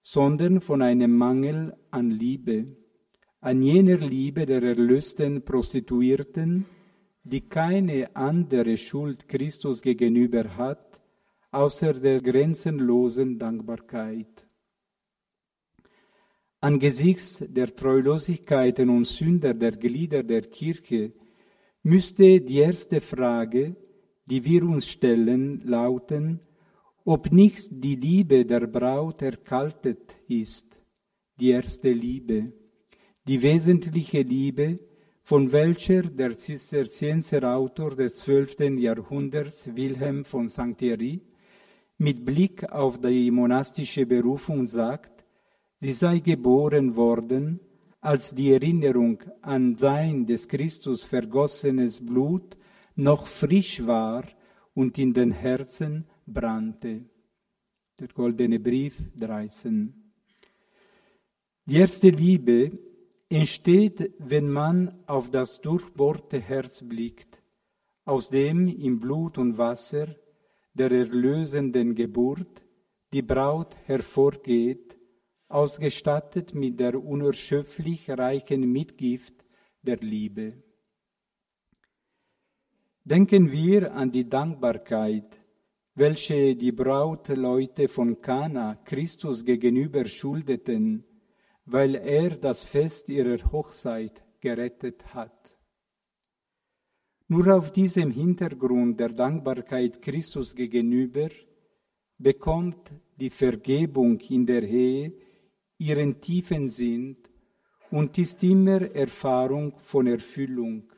[0.07, 2.77] sondern von einem Mangel an Liebe,
[3.41, 6.65] an jener Liebe der erlösten Prostituierten,
[7.23, 11.01] die keine andere Schuld Christus gegenüber hat,
[11.51, 14.45] außer der grenzenlosen Dankbarkeit.
[16.61, 21.13] Angesichts der Treulosigkeiten und Sünder der Glieder der Kirche
[21.81, 23.75] müsste die erste Frage,
[24.27, 26.41] die wir uns stellen, lauten,
[27.05, 30.81] ob nicht die Liebe der Braut erkaltet ist,
[31.39, 32.51] die erste Liebe,
[33.27, 34.79] die wesentliche Liebe,
[35.21, 38.79] von welcher der Zisterzienserautor des 12.
[38.79, 40.77] Jahrhunderts Wilhelm von St.
[40.77, 41.21] Thierry
[41.97, 45.25] mit Blick auf die monastische Berufung sagt,
[45.77, 47.59] sie sei geboren worden,
[48.01, 52.57] als die Erinnerung an sein des Christus vergossenes Blut
[52.95, 54.23] noch frisch war
[54.73, 57.05] und in den Herzen brannte.
[57.99, 59.93] Der goldene Brief 13.
[61.65, 62.71] Die erste Liebe
[63.29, 67.41] entsteht, wenn man auf das durchbohrte Herz blickt,
[68.03, 70.15] aus dem im Blut und Wasser
[70.73, 72.65] der erlösenden Geburt
[73.13, 74.99] die Braut hervorgeht,
[75.47, 79.33] ausgestattet mit der unerschöpflich reichen Mitgift
[79.81, 80.61] der Liebe.
[83.03, 85.44] Denken wir an die Dankbarkeit,
[85.95, 91.05] welche die Brautleute von Kana Christus gegenüber schuldeten,
[91.65, 95.57] weil er das Fest ihrer Hochzeit gerettet hat.
[97.27, 101.29] Nur auf diesem Hintergrund der Dankbarkeit Christus gegenüber
[102.17, 105.13] bekommt die Vergebung in der Ehe
[105.77, 107.17] ihren tiefen Sinn
[107.89, 110.91] und ist immer Erfahrung von Erfüllung,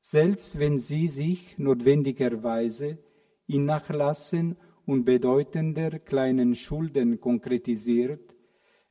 [0.00, 2.98] selbst wenn sie sich notwendigerweise
[3.52, 8.34] in Nachlassen und bedeutender kleinen Schulden konkretisiert,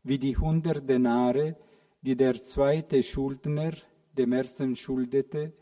[0.03, 1.57] wie die hundert Denare,
[2.01, 3.73] die der zweite Schuldner
[4.17, 5.53] dem ersten schuldete,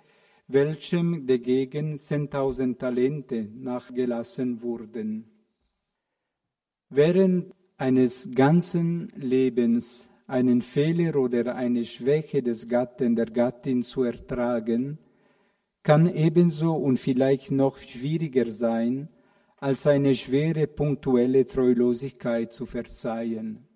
[0.48, 5.30] welchem dagegen zehntausend Talente nachgelassen wurden.
[6.90, 15.00] Während eines ganzen Lebens einen Fehler oder eine Schwäche des Gatten, der Gattin zu ertragen,
[15.84, 19.10] kann ebenso und vielleicht noch schwieriger sein,
[19.58, 23.68] als eine schwere punktuelle Treulosigkeit zu verzeihen.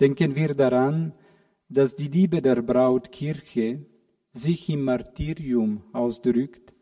[0.00, 1.12] Denken wir daran,
[1.68, 3.86] dass die Liebe der Brautkirche
[4.32, 6.72] sich im Martyrium ausdrückt,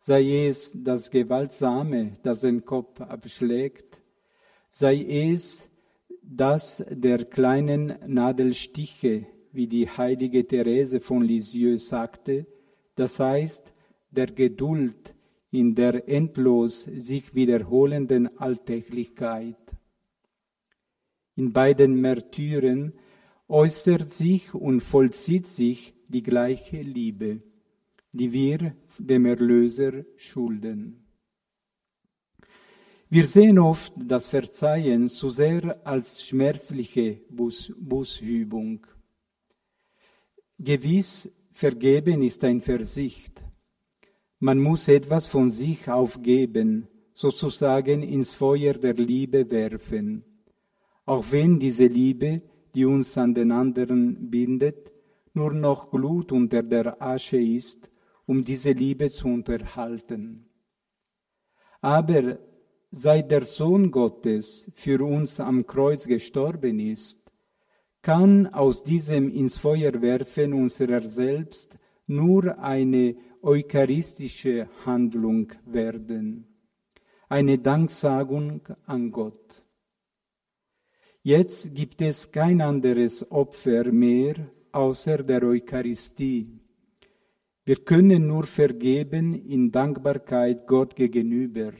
[0.00, 4.00] sei es das Gewaltsame, das den Kopf abschlägt,
[4.70, 5.68] sei es
[6.22, 12.46] das der kleinen Nadelstiche, wie die heilige Therese von Lisieux sagte,
[13.00, 13.72] das heißt
[14.10, 15.14] der Geduld
[15.50, 19.56] in der endlos sich wiederholenden Alltäglichkeit.
[21.34, 22.92] In beiden Märtyren
[23.48, 27.42] äußert sich und vollzieht sich die gleiche Liebe,
[28.12, 31.06] die wir dem Erlöser schulden.
[33.08, 38.86] Wir sehen oft das Verzeihen zu sehr als schmerzliche Bus Busübung.
[40.58, 43.44] Gewiss, vergeben ist ein Versicht.
[44.38, 50.24] Man muss etwas von sich aufgeben, sozusagen ins Feuer der Liebe werfen.
[51.04, 52.40] Auch wenn diese Liebe,
[52.74, 54.90] die uns an den anderen bindet,
[55.34, 57.90] nur noch Glut unter der Asche ist,
[58.24, 60.46] um diese Liebe zu unterhalten.
[61.82, 62.38] Aber
[62.90, 67.29] seit der Sohn Gottes für uns am Kreuz gestorben ist,
[68.02, 76.46] kann aus diesem ins Feuer werfen unserer selbst nur eine eucharistische Handlung werden,
[77.28, 79.62] eine Danksagung an Gott.
[81.22, 84.34] Jetzt gibt es kein anderes Opfer mehr
[84.72, 86.58] außer der Eucharistie.
[87.64, 91.72] Wir können nur vergeben in Dankbarkeit Gott gegenüber,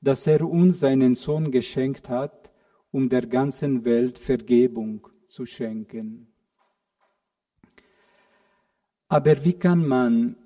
[0.00, 2.52] dass er uns seinen Sohn geschenkt hat,
[2.92, 6.26] um der ganzen Welt Vergebung zu schenken.
[9.08, 10.36] Aber wie kann man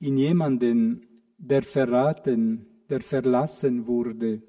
[0.00, 1.06] in jemanden,
[1.38, 4.42] der verraten, der verlassen wurde,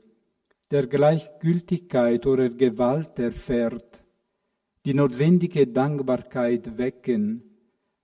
[0.69, 4.03] der Gleichgültigkeit oder Gewalt erfährt,
[4.83, 7.43] die notwendige Dankbarkeit wecken,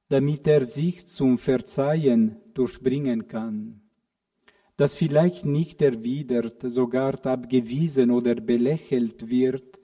[0.07, 3.81] damit er sich zum Verzeihen durchbringen kann,
[4.77, 9.80] das vielleicht nicht erwidert, sogar abgewiesen oder belächelt wird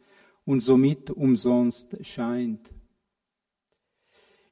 [0.48, 2.74] und somit umsonst scheint.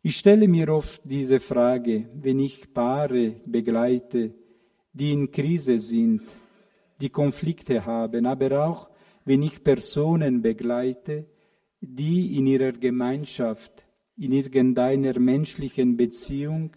[0.03, 4.35] Ich stelle mir oft diese Frage, wenn ich Paare begleite,
[4.91, 6.21] die in Krise sind,
[6.99, 8.89] die Konflikte haben, aber auch
[9.23, 11.27] wenn ich Personen begleite,
[11.79, 13.85] die in ihrer Gemeinschaft,
[14.17, 16.75] in irgendeiner menschlichen Beziehung,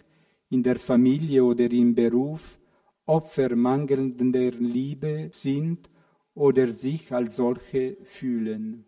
[0.48, 2.56] in der Familie oder im Beruf
[3.04, 5.90] Opfer mangelnder Liebe sind
[6.34, 8.87] oder sich als solche fühlen.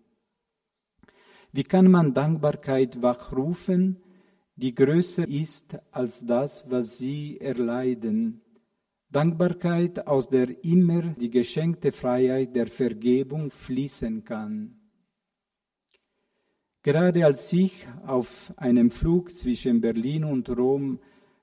[1.53, 3.97] Wie kann man Dankbarkeit wachrufen,
[4.55, 8.43] die größer ist als das, was sie erleiden?
[9.11, 14.77] Dankbarkeit, aus der immer die geschenkte Freiheit der Vergebung fließen kann.
[16.83, 21.01] Gerade als ich auf einem Flug zwischen Berlin und Rom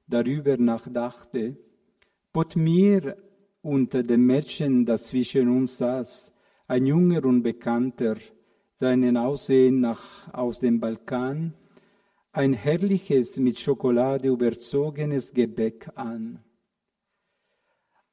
[0.08, 1.58] darüber nachdachte,
[2.32, 3.18] bot mir
[3.62, 6.34] unter dem Mädchen, das zwischen uns saß,
[6.68, 8.16] ein junger Unbekannter,
[8.80, 11.56] seinen Aussehen nach aus dem Balkan,
[12.32, 16.44] ein herrliches mit Schokolade überzogenes Gebäck an.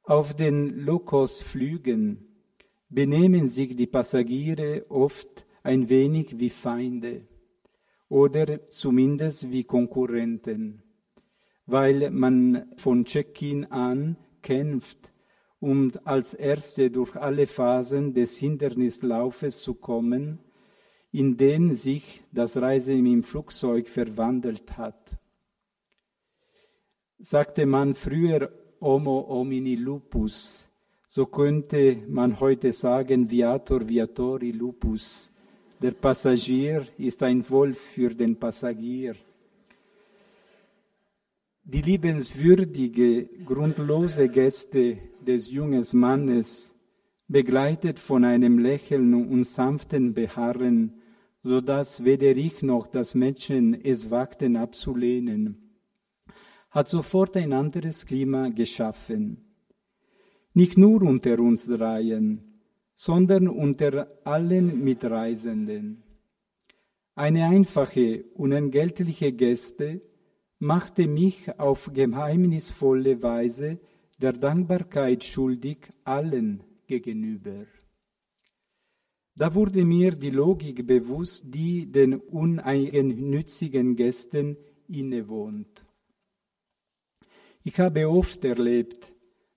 [0.01, 2.41] Auf den Low-Cost-Flügen
[2.89, 7.27] benehmen sich die Passagiere oft ein wenig wie Feinde
[8.09, 10.81] oder zumindest wie Konkurrenten,
[11.67, 15.11] weil man von Check-in an kämpft,
[15.59, 20.39] um als Erste durch alle Phasen des Hindernislaufes zu kommen,
[21.15, 25.17] in den sich das Reisen im Flugzeug verwandelt hat.
[27.17, 28.51] Sagte man früher
[28.81, 30.67] Homo homini lupus,
[31.07, 35.31] so könnte man heute sagen Viator viatori lupus,
[35.81, 39.15] der Passagier ist ein Wolf für den Passagier.
[41.63, 46.73] Die liebenswürdige, grundlose Gäste des jungen Mannes,
[47.29, 50.94] begleitet von einem Lächeln und sanften Beharren,
[51.45, 55.77] so dass weder ich noch das Mädchen es wagten abzulehnen,
[56.71, 59.45] hat sofort ein anderes Klima geschaffen.
[60.55, 62.41] Nicht nur unter uns dreien,
[62.95, 66.01] sondern unter allen Mitreisenden.
[67.13, 70.01] Eine einfache, unentgeltliche Geste
[70.57, 73.77] machte mich auf geheimnisvolle Weise
[74.17, 77.67] der Dankbarkeit schuldig allen gegenüber.
[79.37, 84.55] Da wurde mir die Logik bewusst, die den uneigennützigen Gästen
[84.87, 85.85] innewohnt.
[87.63, 89.13] Ich habe oft erlebt,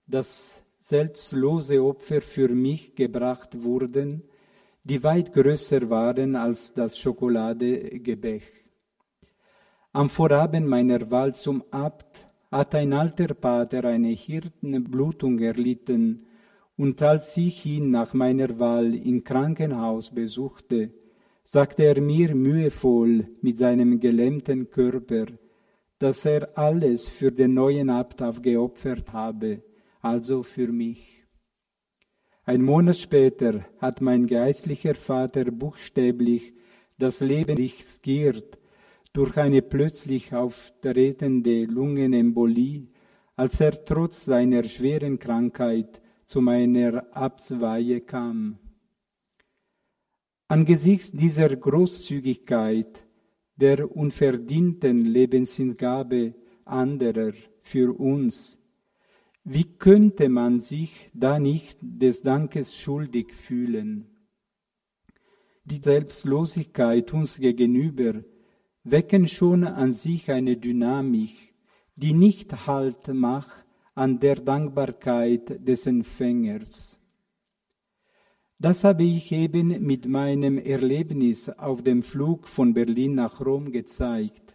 [0.06, 4.24] dass selbstlose Opfer für mich gebracht wurden,
[4.82, 8.64] die weit größer waren als das Schokoladegebäck.
[9.92, 16.26] Am Vorabend meiner Wahl zum Abt hat ein alter Pater eine Hirtenblutung erlitten,
[16.78, 20.92] und als ich ihn nach meiner Wahl im Krankenhaus besuchte,
[21.42, 25.26] sagte er mir mühevoll mit seinem gelähmten Körper,
[25.98, 29.62] dass er alles für den neuen Abt aufgeopfert habe,
[30.00, 31.24] also für mich.
[32.44, 36.54] Ein Monat später hat mein geistlicher Vater buchstäblich
[36.96, 38.56] das Leben riskiert
[39.12, 42.86] durch eine plötzlich auftretende Lungenembolie,
[43.34, 48.58] als er trotz seiner schweren Krankheit zu meiner Absweihe kam.
[50.46, 53.02] Angesichts dieser Großzügigkeit,
[53.56, 56.34] der unverdienten Lebenshingabe
[56.66, 58.62] anderer für uns,
[59.42, 64.10] wie könnte man sich da nicht des Dankes schuldig fühlen?
[65.64, 68.22] Die Selbstlosigkeit uns gegenüber
[68.84, 71.54] wecken schon an sich eine Dynamik,
[71.96, 73.67] die nicht Halt macht
[73.98, 77.00] an der Dankbarkeit des Empfängers.
[78.60, 84.54] Das habe ich eben mit meinem Erlebnis auf dem Flug von Berlin nach Rom gezeigt.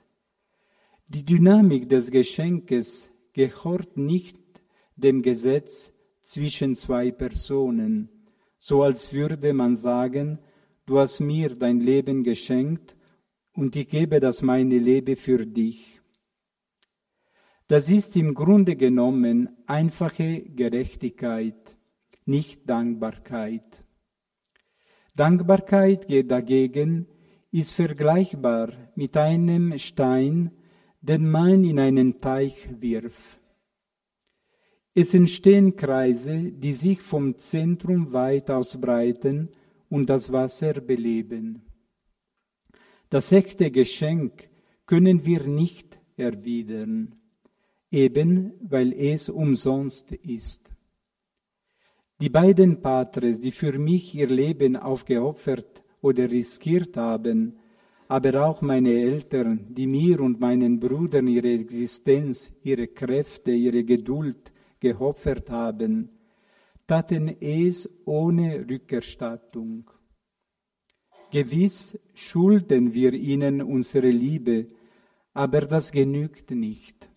[1.10, 4.38] Die Dynamik des Geschenkes gehört nicht
[4.96, 8.10] dem Gesetz zwischen zwei Personen,
[8.60, 10.40] so als würde man sagen,
[10.86, 12.96] du hast mir dein Leben geschenkt
[13.54, 16.03] und ich gebe das meine Leben für dich.
[17.74, 21.76] Das ist im Grunde genommen einfache Gerechtigkeit,
[22.24, 23.84] nicht Dankbarkeit.
[25.16, 27.08] Dankbarkeit dagegen
[27.50, 30.52] ist vergleichbar mit einem Stein,
[31.02, 33.42] den man in einen Teich wirft.
[34.94, 39.50] Es entstehen Kreise, die sich vom Zentrum weit ausbreiten
[39.90, 41.64] und das Wasser beleben.
[43.10, 44.48] Das echte Geschenk
[44.86, 47.16] können wir nicht erwidern,
[47.94, 50.74] eben weil es umsonst ist.
[52.20, 57.60] Die beiden Patres, die für mich ihr Leben aufgeopfert oder riskiert haben,
[58.08, 64.52] aber auch meine Eltern, die mir und meinen Brüdern ihre Existenz, ihre Kräfte, ihre Geduld,
[64.80, 66.10] geopfert haben,
[66.88, 69.90] taten es ohne Rückerstattung.
[71.32, 74.68] Gewiss schulden wir ihnen unsere Liebe,
[75.34, 77.10] aber das genügt nicht,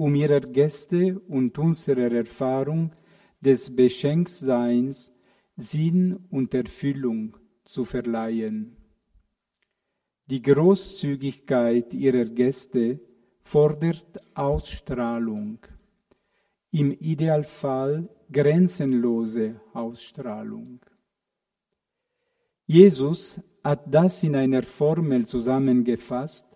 [0.00, 2.90] um ihrer Gäste und unserer Erfahrung
[3.38, 5.12] des Beschenktseins
[5.56, 8.78] Sinn und Erfüllung zu verleihen.
[10.24, 12.98] Die Großzügigkeit ihrer Gäste
[13.42, 15.58] fordert Ausstrahlung
[16.70, 20.80] im Idealfall grenzenlose Ausstrahlung.
[22.64, 26.46] Jesus hat das in einer Formel zusammengefasst,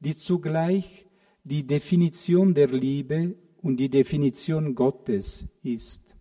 [0.00, 1.07] die zugleich
[1.48, 6.14] die Definition der Liebe und die Definition Gottes ist.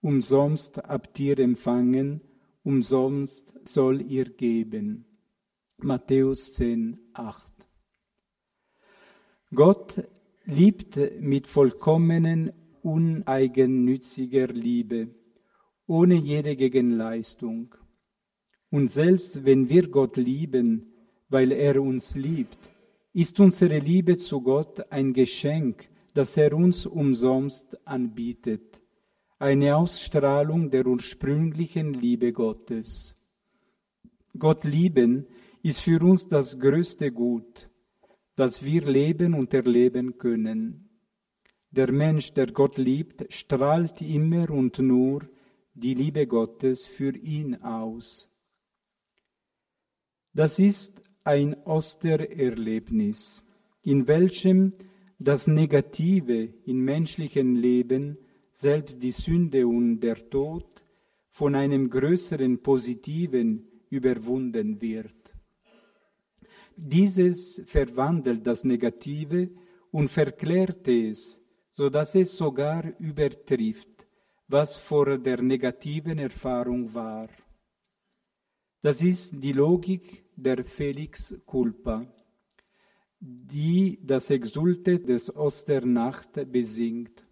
[0.00, 2.22] Umsonst habt ihr empfangen,
[2.62, 5.04] umsonst soll ihr geben.
[5.76, 7.52] Matthäus 10, 8.
[9.54, 10.02] Gott
[10.46, 12.52] liebt mit vollkommenen,
[12.82, 15.08] uneigennütziger Liebe,
[15.86, 17.74] ohne jede Gegenleistung.
[18.70, 20.94] Und selbst wenn wir Gott lieben,
[21.28, 22.73] weil er uns liebt,
[23.14, 28.82] ist unsere Liebe zu Gott ein Geschenk, das er uns umsonst anbietet,
[29.38, 33.14] eine Ausstrahlung der ursprünglichen Liebe Gottes.
[34.36, 35.26] Gott lieben
[35.62, 37.70] ist für uns das größte Gut,
[38.34, 40.90] das wir leben und erleben können.
[41.70, 45.28] Der Mensch, der Gott liebt, strahlt immer und nur
[45.72, 48.28] die Liebe Gottes für ihn aus.
[50.32, 53.42] Das ist ein Ostererlebnis,
[53.82, 54.74] in welchem
[55.18, 58.18] das Negative im menschlichen Leben,
[58.52, 60.82] selbst die Sünde und der Tod,
[61.30, 65.34] von einem größeren Positiven überwunden wird.
[66.76, 69.50] Dieses verwandelt das Negative
[69.90, 71.40] und verklärt es,
[71.72, 74.06] so dass es sogar übertrifft,
[74.46, 77.28] was vor der negativen Erfahrung war.
[78.82, 82.06] Das ist die Logik der Felix Culpa,
[83.20, 87.22] die das Exulte des Osternacht besingt.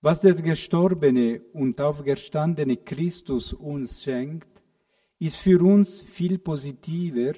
[0.00, 4.62] Was der gestorbene und aufgestandene Christus uns schenkt,
[5.18, 7.34] ist für uns viel positiver,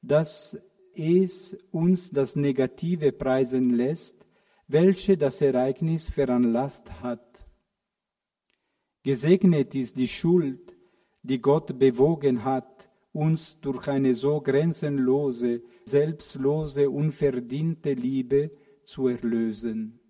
[0.00, 0.58] dass
[0.94, 4.26] es uns das Negative preisen lässt,
[4.66, 7.44] welche das Ereignis veranlasst hat.
[9.02, 10.76] Gesegnet ist die Schuld,
[11.22, 12.71] die Gott bewogen hat,
[13.12, 18.50] uns durch eine so grenzenlose, selbstlose, unverdiente Liebe
[18.82, 20.00] zu erlösen.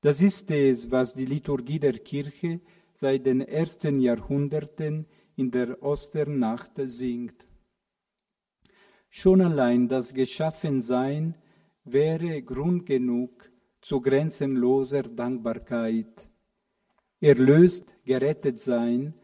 [0.00, 2.60] Das ist es, was die Liturgie der Kirche
[2.94, 7.46] seit den ersten Jahrhunderten in der Osternacht singt.
[9.08, 11.36] Schon allein das Geschaffensein
[11.84, 16.28] wäre Grund genug zu grenzenloser Dankbarkeit.
[17.20, 19.14] Erlöst, gerettet sein,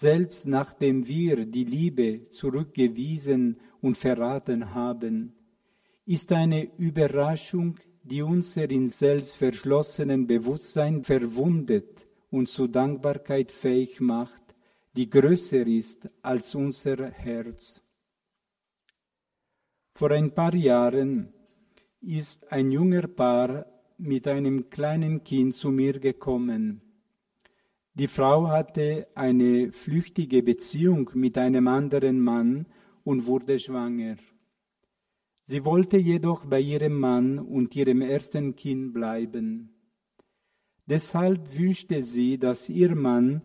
[0.00, 5.34] selbst nachdem wir die Liebe zurückgewiesen und verraten haben,
[6.06, 14.42] ist eine Überraschung, die unser in selbst verschlossenen Bewusstsein verwundet und zu Dankbarkeit fähig macht,
[14.96, 17.82] die größer ist als unser Herz.
[19.94, 21.34] Vor ein paar Jahren
[22.00, 23.66] ist ein junger Paar
[23.98, 26.89] mit einem kleinen Kind zu mir gekommen.
[28.00, 32.64] Die Frau hatte eine flüchtige Beziehung mit einem anderen Mann
[33.04, 34.16] und wurde schwanger.
[35.42, 39.74] Sie wollte jedoch bei ihrem Mann und ihrem ersten Kind bleiben.
[40.86, 43.42] Deshalb wünschte sie, dass ihr Mann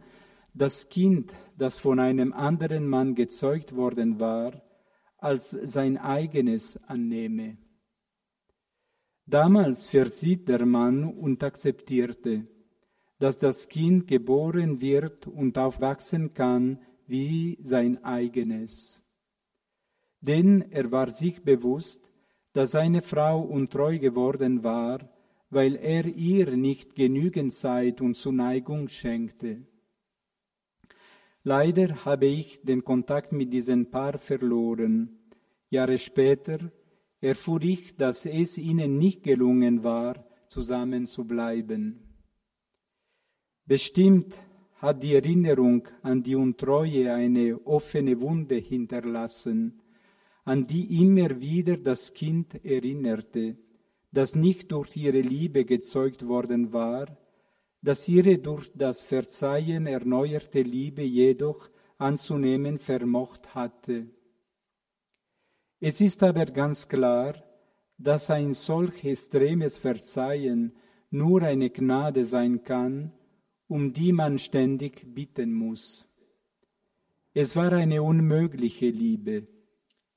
[0.53, 4.61] das Kind, das von einem anderen Mann gezeugt worden war,
[5.17, 7.57] als sein eigenes annehme.
[9.25, 12.54] Damals versieht der Mann und akzeptierte
[13.19, 19.01] dass das Kind geboren wird und aufwachsen kann wie sein eigenes.
[20.21, 22.01] Denn er war sich bewusst,
[22.53, 25.09] dass seine Frau untreu geworden war,
[25.49, 29.65] weil er ihr nicht genügend Zeit und Zuneigung schenkte.
[31.43, 35.19] Leider habe ich den Kontakt mit diesem Paar verloren.
[35.69, 36.71] Jahre später
[37.21, 42.04] erfuhr ich, dass es ihnen nicht gelungen war, zusammen zu bleiben.
[43.67, 44.35] Bestimmt
[44.75, 49.81] hat die Erinnerung an die Untreue eine offene Wunde hinterlassen,
[50.43, 53.57] an die immer wieder das Kind erinnerte,
[54.11, 57.17] das nicht durch ihre Liebe gezeugt worden war,
[57.81, 64.07] das ihre durch das Verzeihen erneuerte Liebe jedoch anzunehmen vermocht hatte.
[65.79, 67.35] Es ist aber ganz klar,
[67.97, 70.75] dass ein solch extremes Verzeihen
[71.09, 73.11] nur eine Gnade sein kann,
[73.67, 76.07] um die man ständig bitten muss.
[77.33, 79.47] Es war eine unmögliche Liebe,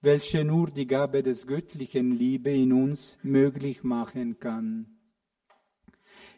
[0.00, 4.86] welche nur die Gabe des göttlichen Liebe in uns möglich machen kann.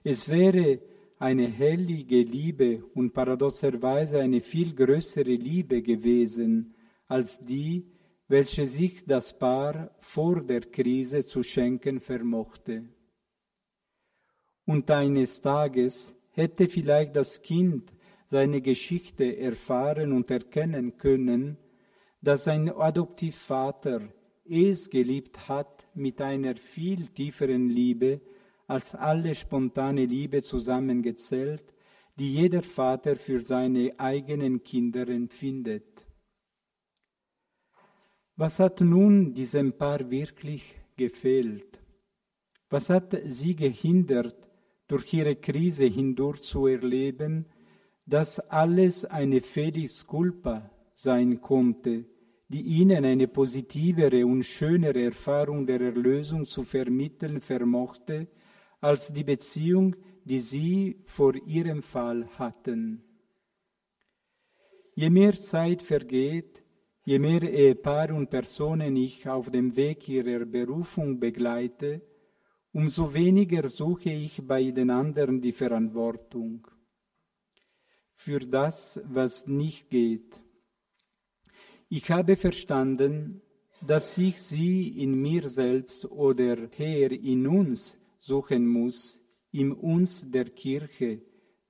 [0.03, 0.81] Es wäre
[1.19, 6.75] eine hellige Liebe und paradoxerweise eine viel größere Liebe gewesen
[7.09, 7.93] als die,
[8.29, 12.85] welche sich das Paar vor der Krise zu schenken vermochte.
[14.65, 17.93] Und eines Tages hätte vielleicht das Kind
[18.29, 21.57] seine Geschichte erfahren und erkennen können,
[22.23, 24.13] dass sein Adoptivvater
[24.45, 28.21] es geliebt hat mit einer viel tieferen Liebe
[28.67, 31.63] als alle spontane Liebe zusammengezählt,
[32.19, 36.07] die jeder Vater für seine eigenen Kinder empfindet.
[38.37, 41.81] Was hat nun diesem Paar wirklich gefehlt?
[42.69, 44.50] Was hat sie gehindert,
[44.91, 47.47] durch ihre Krise hindurch zu erleben,
[48.07, 52.07] dass alles eine Felix culpa sein konnte,
[52.49, 58.27] die ihnen eine positivere und schönere Erfahrung der Erlösung zu vermitteln vermochte,
[58.81, 63.05] als die Beziehung, die sie vor ihrem Fall hatten.
[64.97, 66.65] Je mehr Zeit vergeht,
[67.05, 72.03] je mehr Ehepaare und Personen ich auf dem Weg ihrer Berufung begleite,
[72.73, 76.67] umso weniger suche ich bei den anderen die Verantwortung
[78.15, 80.43] für das, was nicht geht.
[81.89, 83.43] Ich habe verstanden,
[83.87, 90.51] dass ich sie in mir selbst oder her in uns suchen muss, in uns der
[90.51, 91.23] Kirche,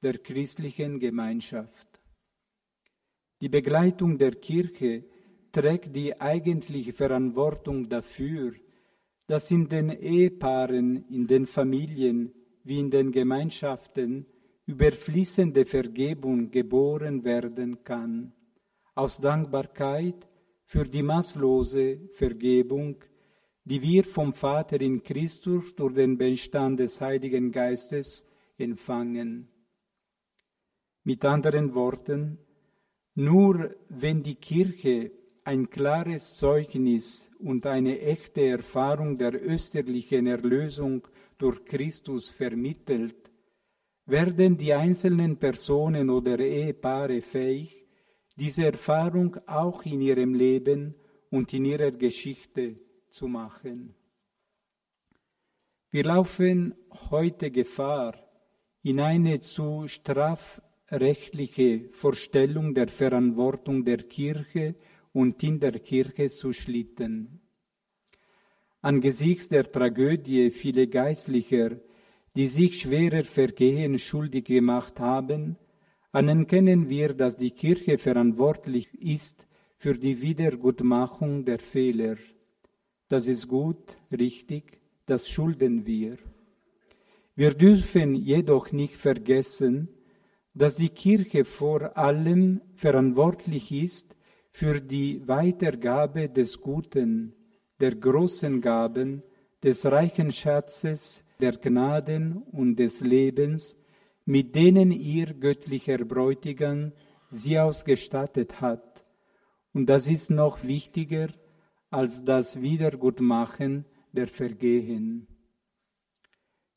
[0.02, 1.88] der christlichen Gemeinschaft.
[3.40, 5.04] Die Begleitung der Kirche
[5.52, 8.54] trägt die eigentliche Verantwortung dafür,
[9.30, 12.32] dass in den Ehepaaren, in den Familien
[12.64, 14.26] wie in den Gemeinschaften
[14.66, 18.32] überfließende Vergebung geboren werden kann,
[18.96, 20.26] aus Dankbarkeit
[20.64, 22.96] für die maßlose Vergebung,
[23.62, 28.26] die wir vom Vater in Christus durch den Bestand des Heiligen Geistes
[28.58, 29.46] empfangen.
[31.04, 32.36] Mit anderen Worten,
[33.14, 35.12] nur wenn die Kirche
[35.44, 41.06] ein klares Zeugnis und eine echte Erfahrung der österlichen Erlösung
[41.38, 43.30] durch Christus vermittelt,
[44.06, 47.86] werden die einzelnen Personen oder Ehepaare fähig,
[48.36, 50.94] diese Erfahrung auch in ihrem Leben
[51.30, 52.76] und in ihrer Geschichte
[53.08, 53.94] zu machen.
[55.90, 56.74] Wir laufen
[57.10, 58.14] heute Gefahr,
[58.82, 64.74] in eine zu strafrechtliche Vorstellung der Verantwortung der Kirche
[65.12, 67.40] und in der Kirche zu schlitten.
[68.82, 71.80] Angesichts der Tragödie vieler Geistlicher,
[72.36, 75.56] die sich schwerer Vergehen schuldig gemacht haben,
[76.12, 79.46] anerkennen wir, dass die Kirche verantwortlich ist
[79.76, 82.16] für die Wiedergutmachung der Fehler.
[83.08, 86.16] Das ist gut, richtig, das schulden wir.
[87.34, 89.88] Wir dürfen jedoch nicht vergessen,
[90.54, 94.16] dass die Kirche vor allem verantwortlich ist
[94.50, 97.34] für die Weitergabe des Guten,
[97.80, 99.22] der großen Gaben,
[99.62, 103.76] des reichen Schatzes, der Gnaden und des Lebens,
[104.24, 106.92] mit denen ihr göttlicher Bräutigam
[107.28, 109.04] sie ausgestattet hat.
[109.72, 111.28] Und das ist noch wichtiger
[111.90, 115.26] als das Wiedergutmachen der Vergehen.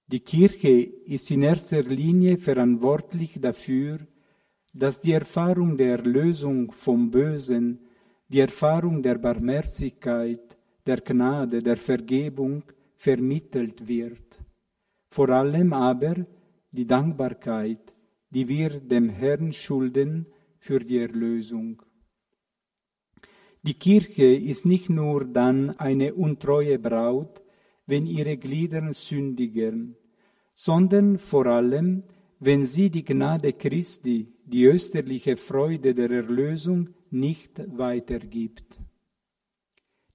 [0.08, 4.00] Die Kirche ist in erster Linie verantwortlich dafür,
[4.74, 7.80] dass die Erfahrung der Erlösung vom Bösen,
[8.28, 12.64] die Erfahrung der Barmherzigkeit, der Gnade, der Vergebung
[12.96, 14.42] vermittelt wird.
[15.10, 16.26] Vor allem aber
[16.72, 17.94] die Dankbarkeit,
[18.32, 20.26] die wir dem Herrn schulden
[20.58, 21.84] für die Erlösung.
[23.62, 27.44] Die Kirche ist nicht nur dann eine untreue Braut,
[27.86, 29.96] wenn ihre Glieder sündigen,
[30.54, 32.04] sondern vor allem,
[32.40, 38.80] wenn sie die Gnade Christi, die österliche Freude der Erlösung nicht weitergibt.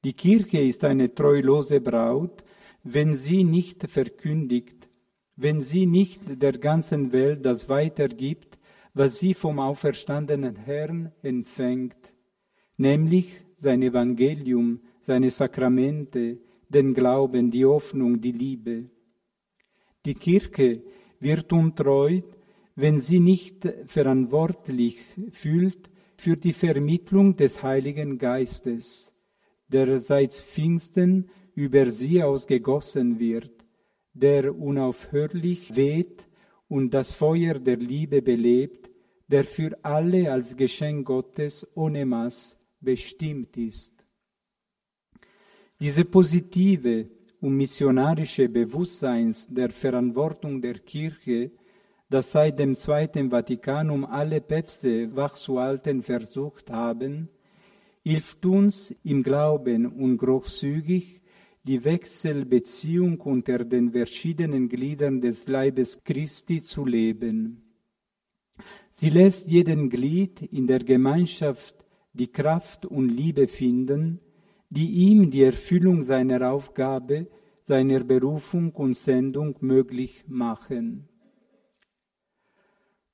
[0.05, 2.45] Die Kirche ist eine treulose Braut,
[2.83, 4.89] wenn sie nicht verkündigt,
[5.37, 8.59] wenn sie nicht der ganzen Welt das weitergibt,
[8.95, 12.15] was sie vom auferstandenen Herrn empfängt,
[12.77, 18.91] nämlich sein Evangelium, seine Sakramente, den Glauben, die Hoffnung, die Liebe.
[20.05, 20.83] Die Kirche
[21.21, 22.38] wird untreut,
[22.79, 25.01] wenn sie nicht verantwortlich
[25.33, 29.13] fühlt für die Vermittlung des Heiligen Geistes,
[29.67, 33.51] der seit Pfingsten über sie ausgegossen wird,
[34.15, 36.29] der unaufhörlich weht
[36.69, 38.89] und das Feuer der Liebe belebt,
[39.27, 44.07] der für alle als Geschenk Gottes ohne Maß bestimmt ist.
[45.81, 47.09] Diese positive
[47.41, 51.51] und missionarische Bewusstseins der Verantwortung der Kirche
[52.09, 57.29] das seit dem Zweiten Vatikanum alle Päpste wachzuhalten versucht haben,
[58.03, 61.21] hilft uns im Glauben und großzügig
[61.65, 67.63] die Wechselbeziehung unter den verschiedenen Gliedern des Leibes Christi zu leben.
[68.91, 71.75] Sie lässt jeden Glied in der Gemeinschaft
[72.15, 74.21] die Kraft und Liebe finden,
[74.71, 77.27] die ihm die Erfüllung seiner Aufgabe,
[77.63, 81.09] seiner Berufung und Sendung möglich machen.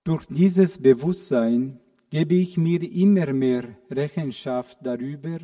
[0.05, 1.80] Durch dieses Bewusstsein
[2.11, 5.38] gebe ich mir immer mehr Rechenschaft darüber,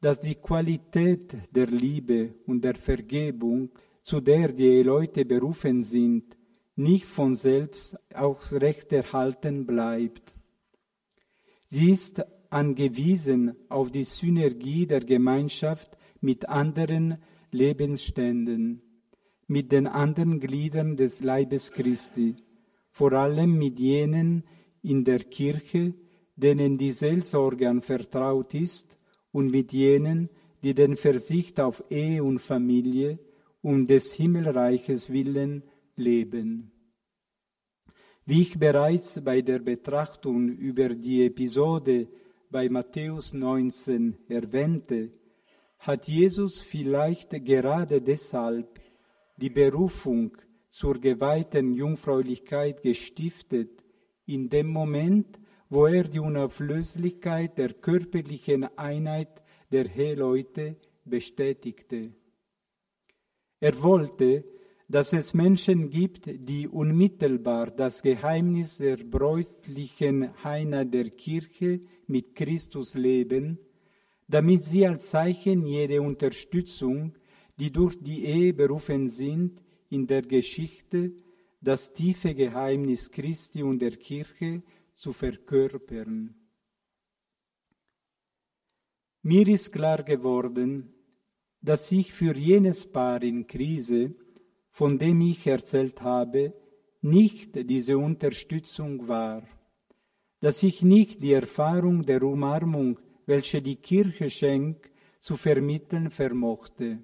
[0.00, 3.70] dass die Qualität der Liebe und der Vergebung,
[4.02, 6.36] zu der die Leute berufen sind,
[6.74, 10.32] nicht von selbst aufrechterhalten bleibt.
[11.64, 12.20] Sie ist
[12.50, 17.18] angewiesen auf die Synergie der Gemeinschaft mit anderen
[17.52, 18.82] Lebensständen,
[19.46, 22.36] mit den anderen Gliedern des Leibes Christi,
[22.94, 24.44] vor allem mit jenen
[24.82, 25.94] in der Kirche,
[26.36, 28.96] denen die Seelsorge anvertraut ist,
[29.32, 30.30] und mit jenen,
[30.62, 33.18] die den Versicht auf Ehe und Familie
[33.62, 35.64] um des Himmelreiches willen
[35.96, 36.70] leben.
[38.26, 42.06] Wie ich bereits bei der Betrachtung über die Episode
[42.48, 45.10] bei Matthäus 19 erwähnte,
[45.80, 48.80] hat Jesus vielleicht gerade deshalb
[49.36, 50.36] die Berufung
[50.74, 53.84] zur geweihten Jungfräulichkeit gestiftet,
[54.26, 62.10] in dem Moment, wo er die Unauflöslichkeit der körperlichen Einheit der Heleute bestätigte.
[63.60, 64.44] Er wollte,
[64.88, 72.94] dass es Menschen gibt, die unmittelbar das Geheimnis der bräutlichen Einheit der Kirche mit Christus
[72.94, 73.60] leben,
[74.26, 77.12] damit sie als Zeichen jede Unterstützung,
[77.60, 79.63] die durch die Ehe berufen sind,
[79.94, 81.12] in der Geschichte
[81.60, 84.62] das tiefe Geheimnis Christi und der Kirche
[84.94, 86.34] zu verkörpern.
[89.22, 90.92] Mir ist klar geworden,
[91.62, 94.14] dass ich für jenes Paar in Krise,
[94.70, 96.52] von dem ich erzählt habe,
[97.00, 99.42] nicht diese Unterstützung war
[100.44, 106.98] dass ich nicht die Erfahrung der Umarmung, welche die Kirche schenkt, zu vermitteln vermochte.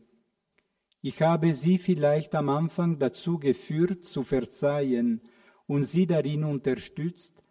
[1.02, 5.22] Ich habe sie vielleicht am Anfang dazu geführt, zu verzeihen
[5.66, 7.42] und sie darin unterstützt,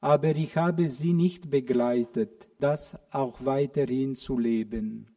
[0.00, 5.10] aber ich habe sie nicht begleitet, das auch weiterhin zu leben.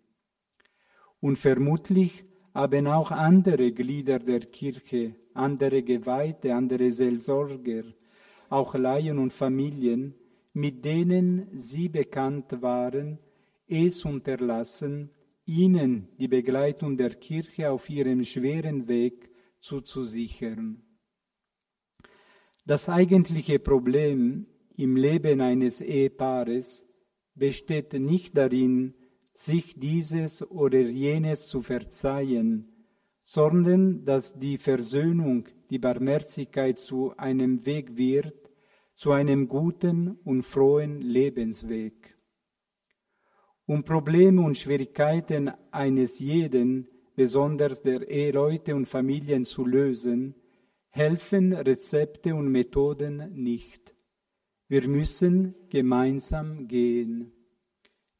[1.21, 7.83] Und vermutlich haben auch andere Glieder der Kirche, andere Geweihte, andere Seelsorger,
[8.49, 10.15] auch Laien und Familien,
[10.53, 13.19] mit denen sie bekannt waren,
[13.67, 15.11] es unterlassen,
[15.47, 20.83] ihnen die Begleitung der Kirche auf ihrem schweren Weg zuzusichern.
[22.65, 24.45] Das eigentliche Problem
[24.75, 26.85] im Leben eines Ehepaares
[27.33, 28.93] besteht nicht darin,
[29.33, 32.67] sich dieses oder jenes zu verzeihen,
[33.23, 38.33] sondern dass die Versöhnung, die Barmherzigkeit zu einem Weg wird,
[38.95, 42.16] zu einem guten und frohen Lebensweg.
[43.67, 50.35] Um Probleme und Schwierigkeiten eines jeden, besonders der Eheleute und Familien zu lösen,
[50.89, 53.93] helfen Rezepte und Methoden nicht.
[54.69, 57.33] Wir müssen gemeinsam gehen.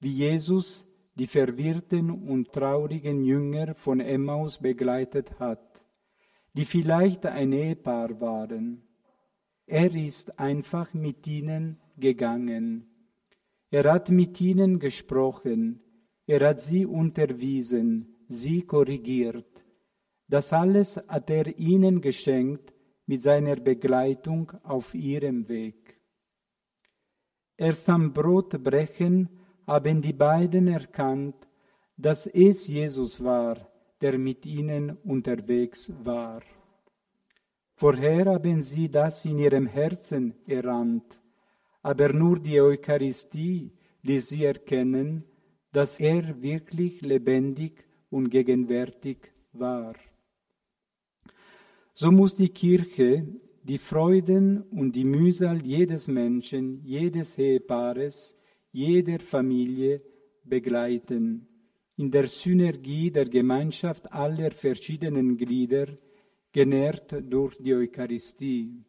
[0.01, 0.85] Wie Jesus
[1.15, 5.81] die verwirrten und traurigen Jünger von Emmaus begleitet hat,
[6.53, 8.83] die vielleicht ein Ehepaar waren.
[9.65, 12.96] Er ist einfach mit ihnen gegangen.
[13.70, 15.82] Er hat mit ihnen gesprochen.
[16.26, 19.65] Er hat sie unterwiesen, sie korrigiert.
[20.28, 22.74] Das alles hat er ihnen geschenkt
[23.05, 25.95] mit seiner Begleitung auf ihrem Weg.
[27.55, 29.30] Erst am Brotbrechen
[29.65, 31.47] haben die beiden erkannt,
[31.95, 33.55] dass es Jesus war,
[34.01, 36.41] der mit ihnen unterwegs war.
[37.76, 41.20] Vorher haben sie das in ihrem Herzen erahnt,
[41.82, 43.71] aber nur die Eucharistie
[44.03, 45.23] ließ sie erkennen,
[45.71, 49.95] dass er wirklich lebendig und gegenwärtig war.
[51.93, 53.25] So muss die Kirche
[53.67, 58.38] die Freuden und die Mühsal jedes Menschen, jedes Ehepaares,
[58.71, 60.01] jeder Familie
[60.43, 61.47] begleiten,
[61.97, 65.88] in der Synergie der Gemeinschaft aller verschiedenen Glieder,
[66.53, 68.86] genährt durch die Eucharistie.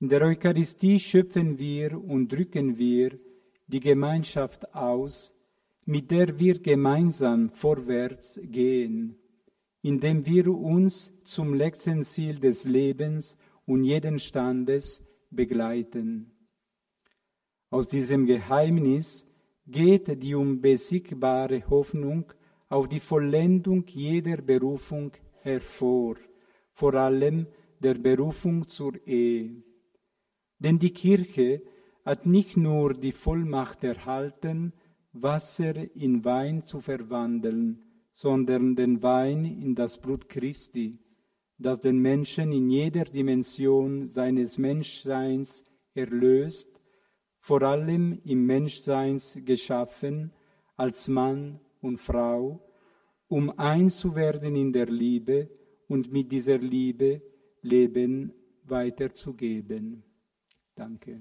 [0.00, 3.18] In der Eucharistie schöpfen wir und drücken wir
[3.66, 5.34] die Gemeinschaft aus,
[5.86, 9.16] mit der wir gemeinsam vorwärts gehen,
[9.82, 13.36] indem wir uns zum letzten Ziel des Lebens
[13.66, 16.32] und jeden Standes begleiten.
[17.70, 19.26] Aus diesem Geheimnis
[19.66, 22.32] geht die unbesiegbare Hoffnung
[22.68, 26.16] auf die Vollendung jeder Berufung hervor,
[26.72, 27.46] vor allem
[27.80, 29.62] der Berufung zur Ehe.
[30.64, 31.60] Denn die Kirche
[32.06, 34.72] hat nicht nur die Vollmacht erhalten,
[35.12, 37.82] Wasser in Wein zu verwandeln,
[38.14, 41.00] sondern den Wein in das Blut Christi,
[41.58, 46.80] das den Menschen in jeder Dimension seines Menschseins erlöst,
[47.40, 50.32] vor allem im Menschseins geschaffen,
[50.76, 52.66] als Mann und Frau,
[53.28, 55.50] um eins zu werden in der Liebe
[55.88, 57.20] und mit dieser Liebe
[57.60, 58.32] Leben
[58.64, 60.02] weiterzugeben.
[60.76, 61.20] Danke.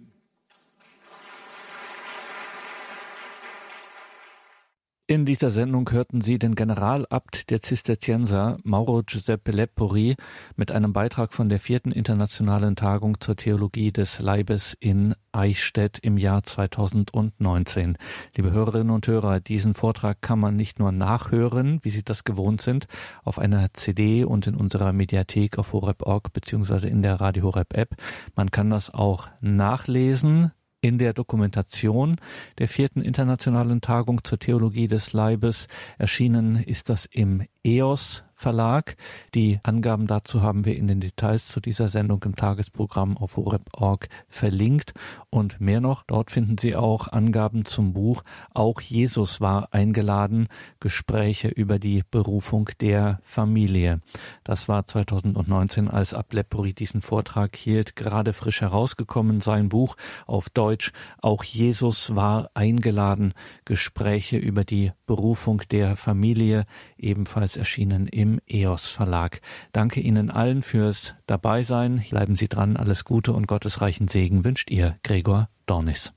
[5.05, 10.15] In dieser Sendung hörten Sie den Generalabt der Zisterzienser Mauro Giuseppe Lepori
[10.55, 16.17] mit einem Beitrag von der vierten internationalen Tagung zur Theologie des Leibes in Eichstätt im
[16.17, 17.97] Jahr 2019.
[18.37, 22.61] Liebe Hörerinnen und Hörer, diesen Vortrag kann man nicht nur nachhören, wie Sie das gewohnt
[22.61, 22.87] sind,
[23.25, 27.97] auf einer CD und in unserer Mediathek auf horeb.org beziehungsweise in der Radio Horeb App.
[28.37, 32.17] Man kann das auch nachlesen in der Dokumentation
[32.59, 35.67] der vierten internationalen Tagung zur Theologie des Leibes.
[35.97, 38.97] Erschienen ist das im EOS Verlag.
[39.35, 44.09] Die Angaben dazu haben wir in den Details zu dieser Sendung im Tagesprogramm auf horeb.org
[44.27, 44.93] verlinkt.
[45.29, 48.23] Und mehr noch, dort finden Sie auch Angaben zum Buch
[48.53, 50.49] Auch Jesus war eingeladen,
[50.81, 54.01] Gespräche über die Berufung der Familie.
[54.43, 59.95] Das war 2019, als Ablepori diesen Vortrag hielt, gerade frisch herausgekommen, sein Buch
[60.27, 60.91] auf Deutsch
[61.21, 63.33] Auch Jesus war eingeladen,
[63.63, 66.65] Gespräche über die Berufung der Familie,
[66.97, 69.41] ebenfalls erschienen im EOS Verlag.
[69.71, 72.03] Danke Ihnen allen fürs Dabeisein.
[72.09, 72.77] Bleiben Sie dran.
[72.77, 76.13] Alles Gute und gottesreichen Segen wünscht Ihr Gregor Dornis.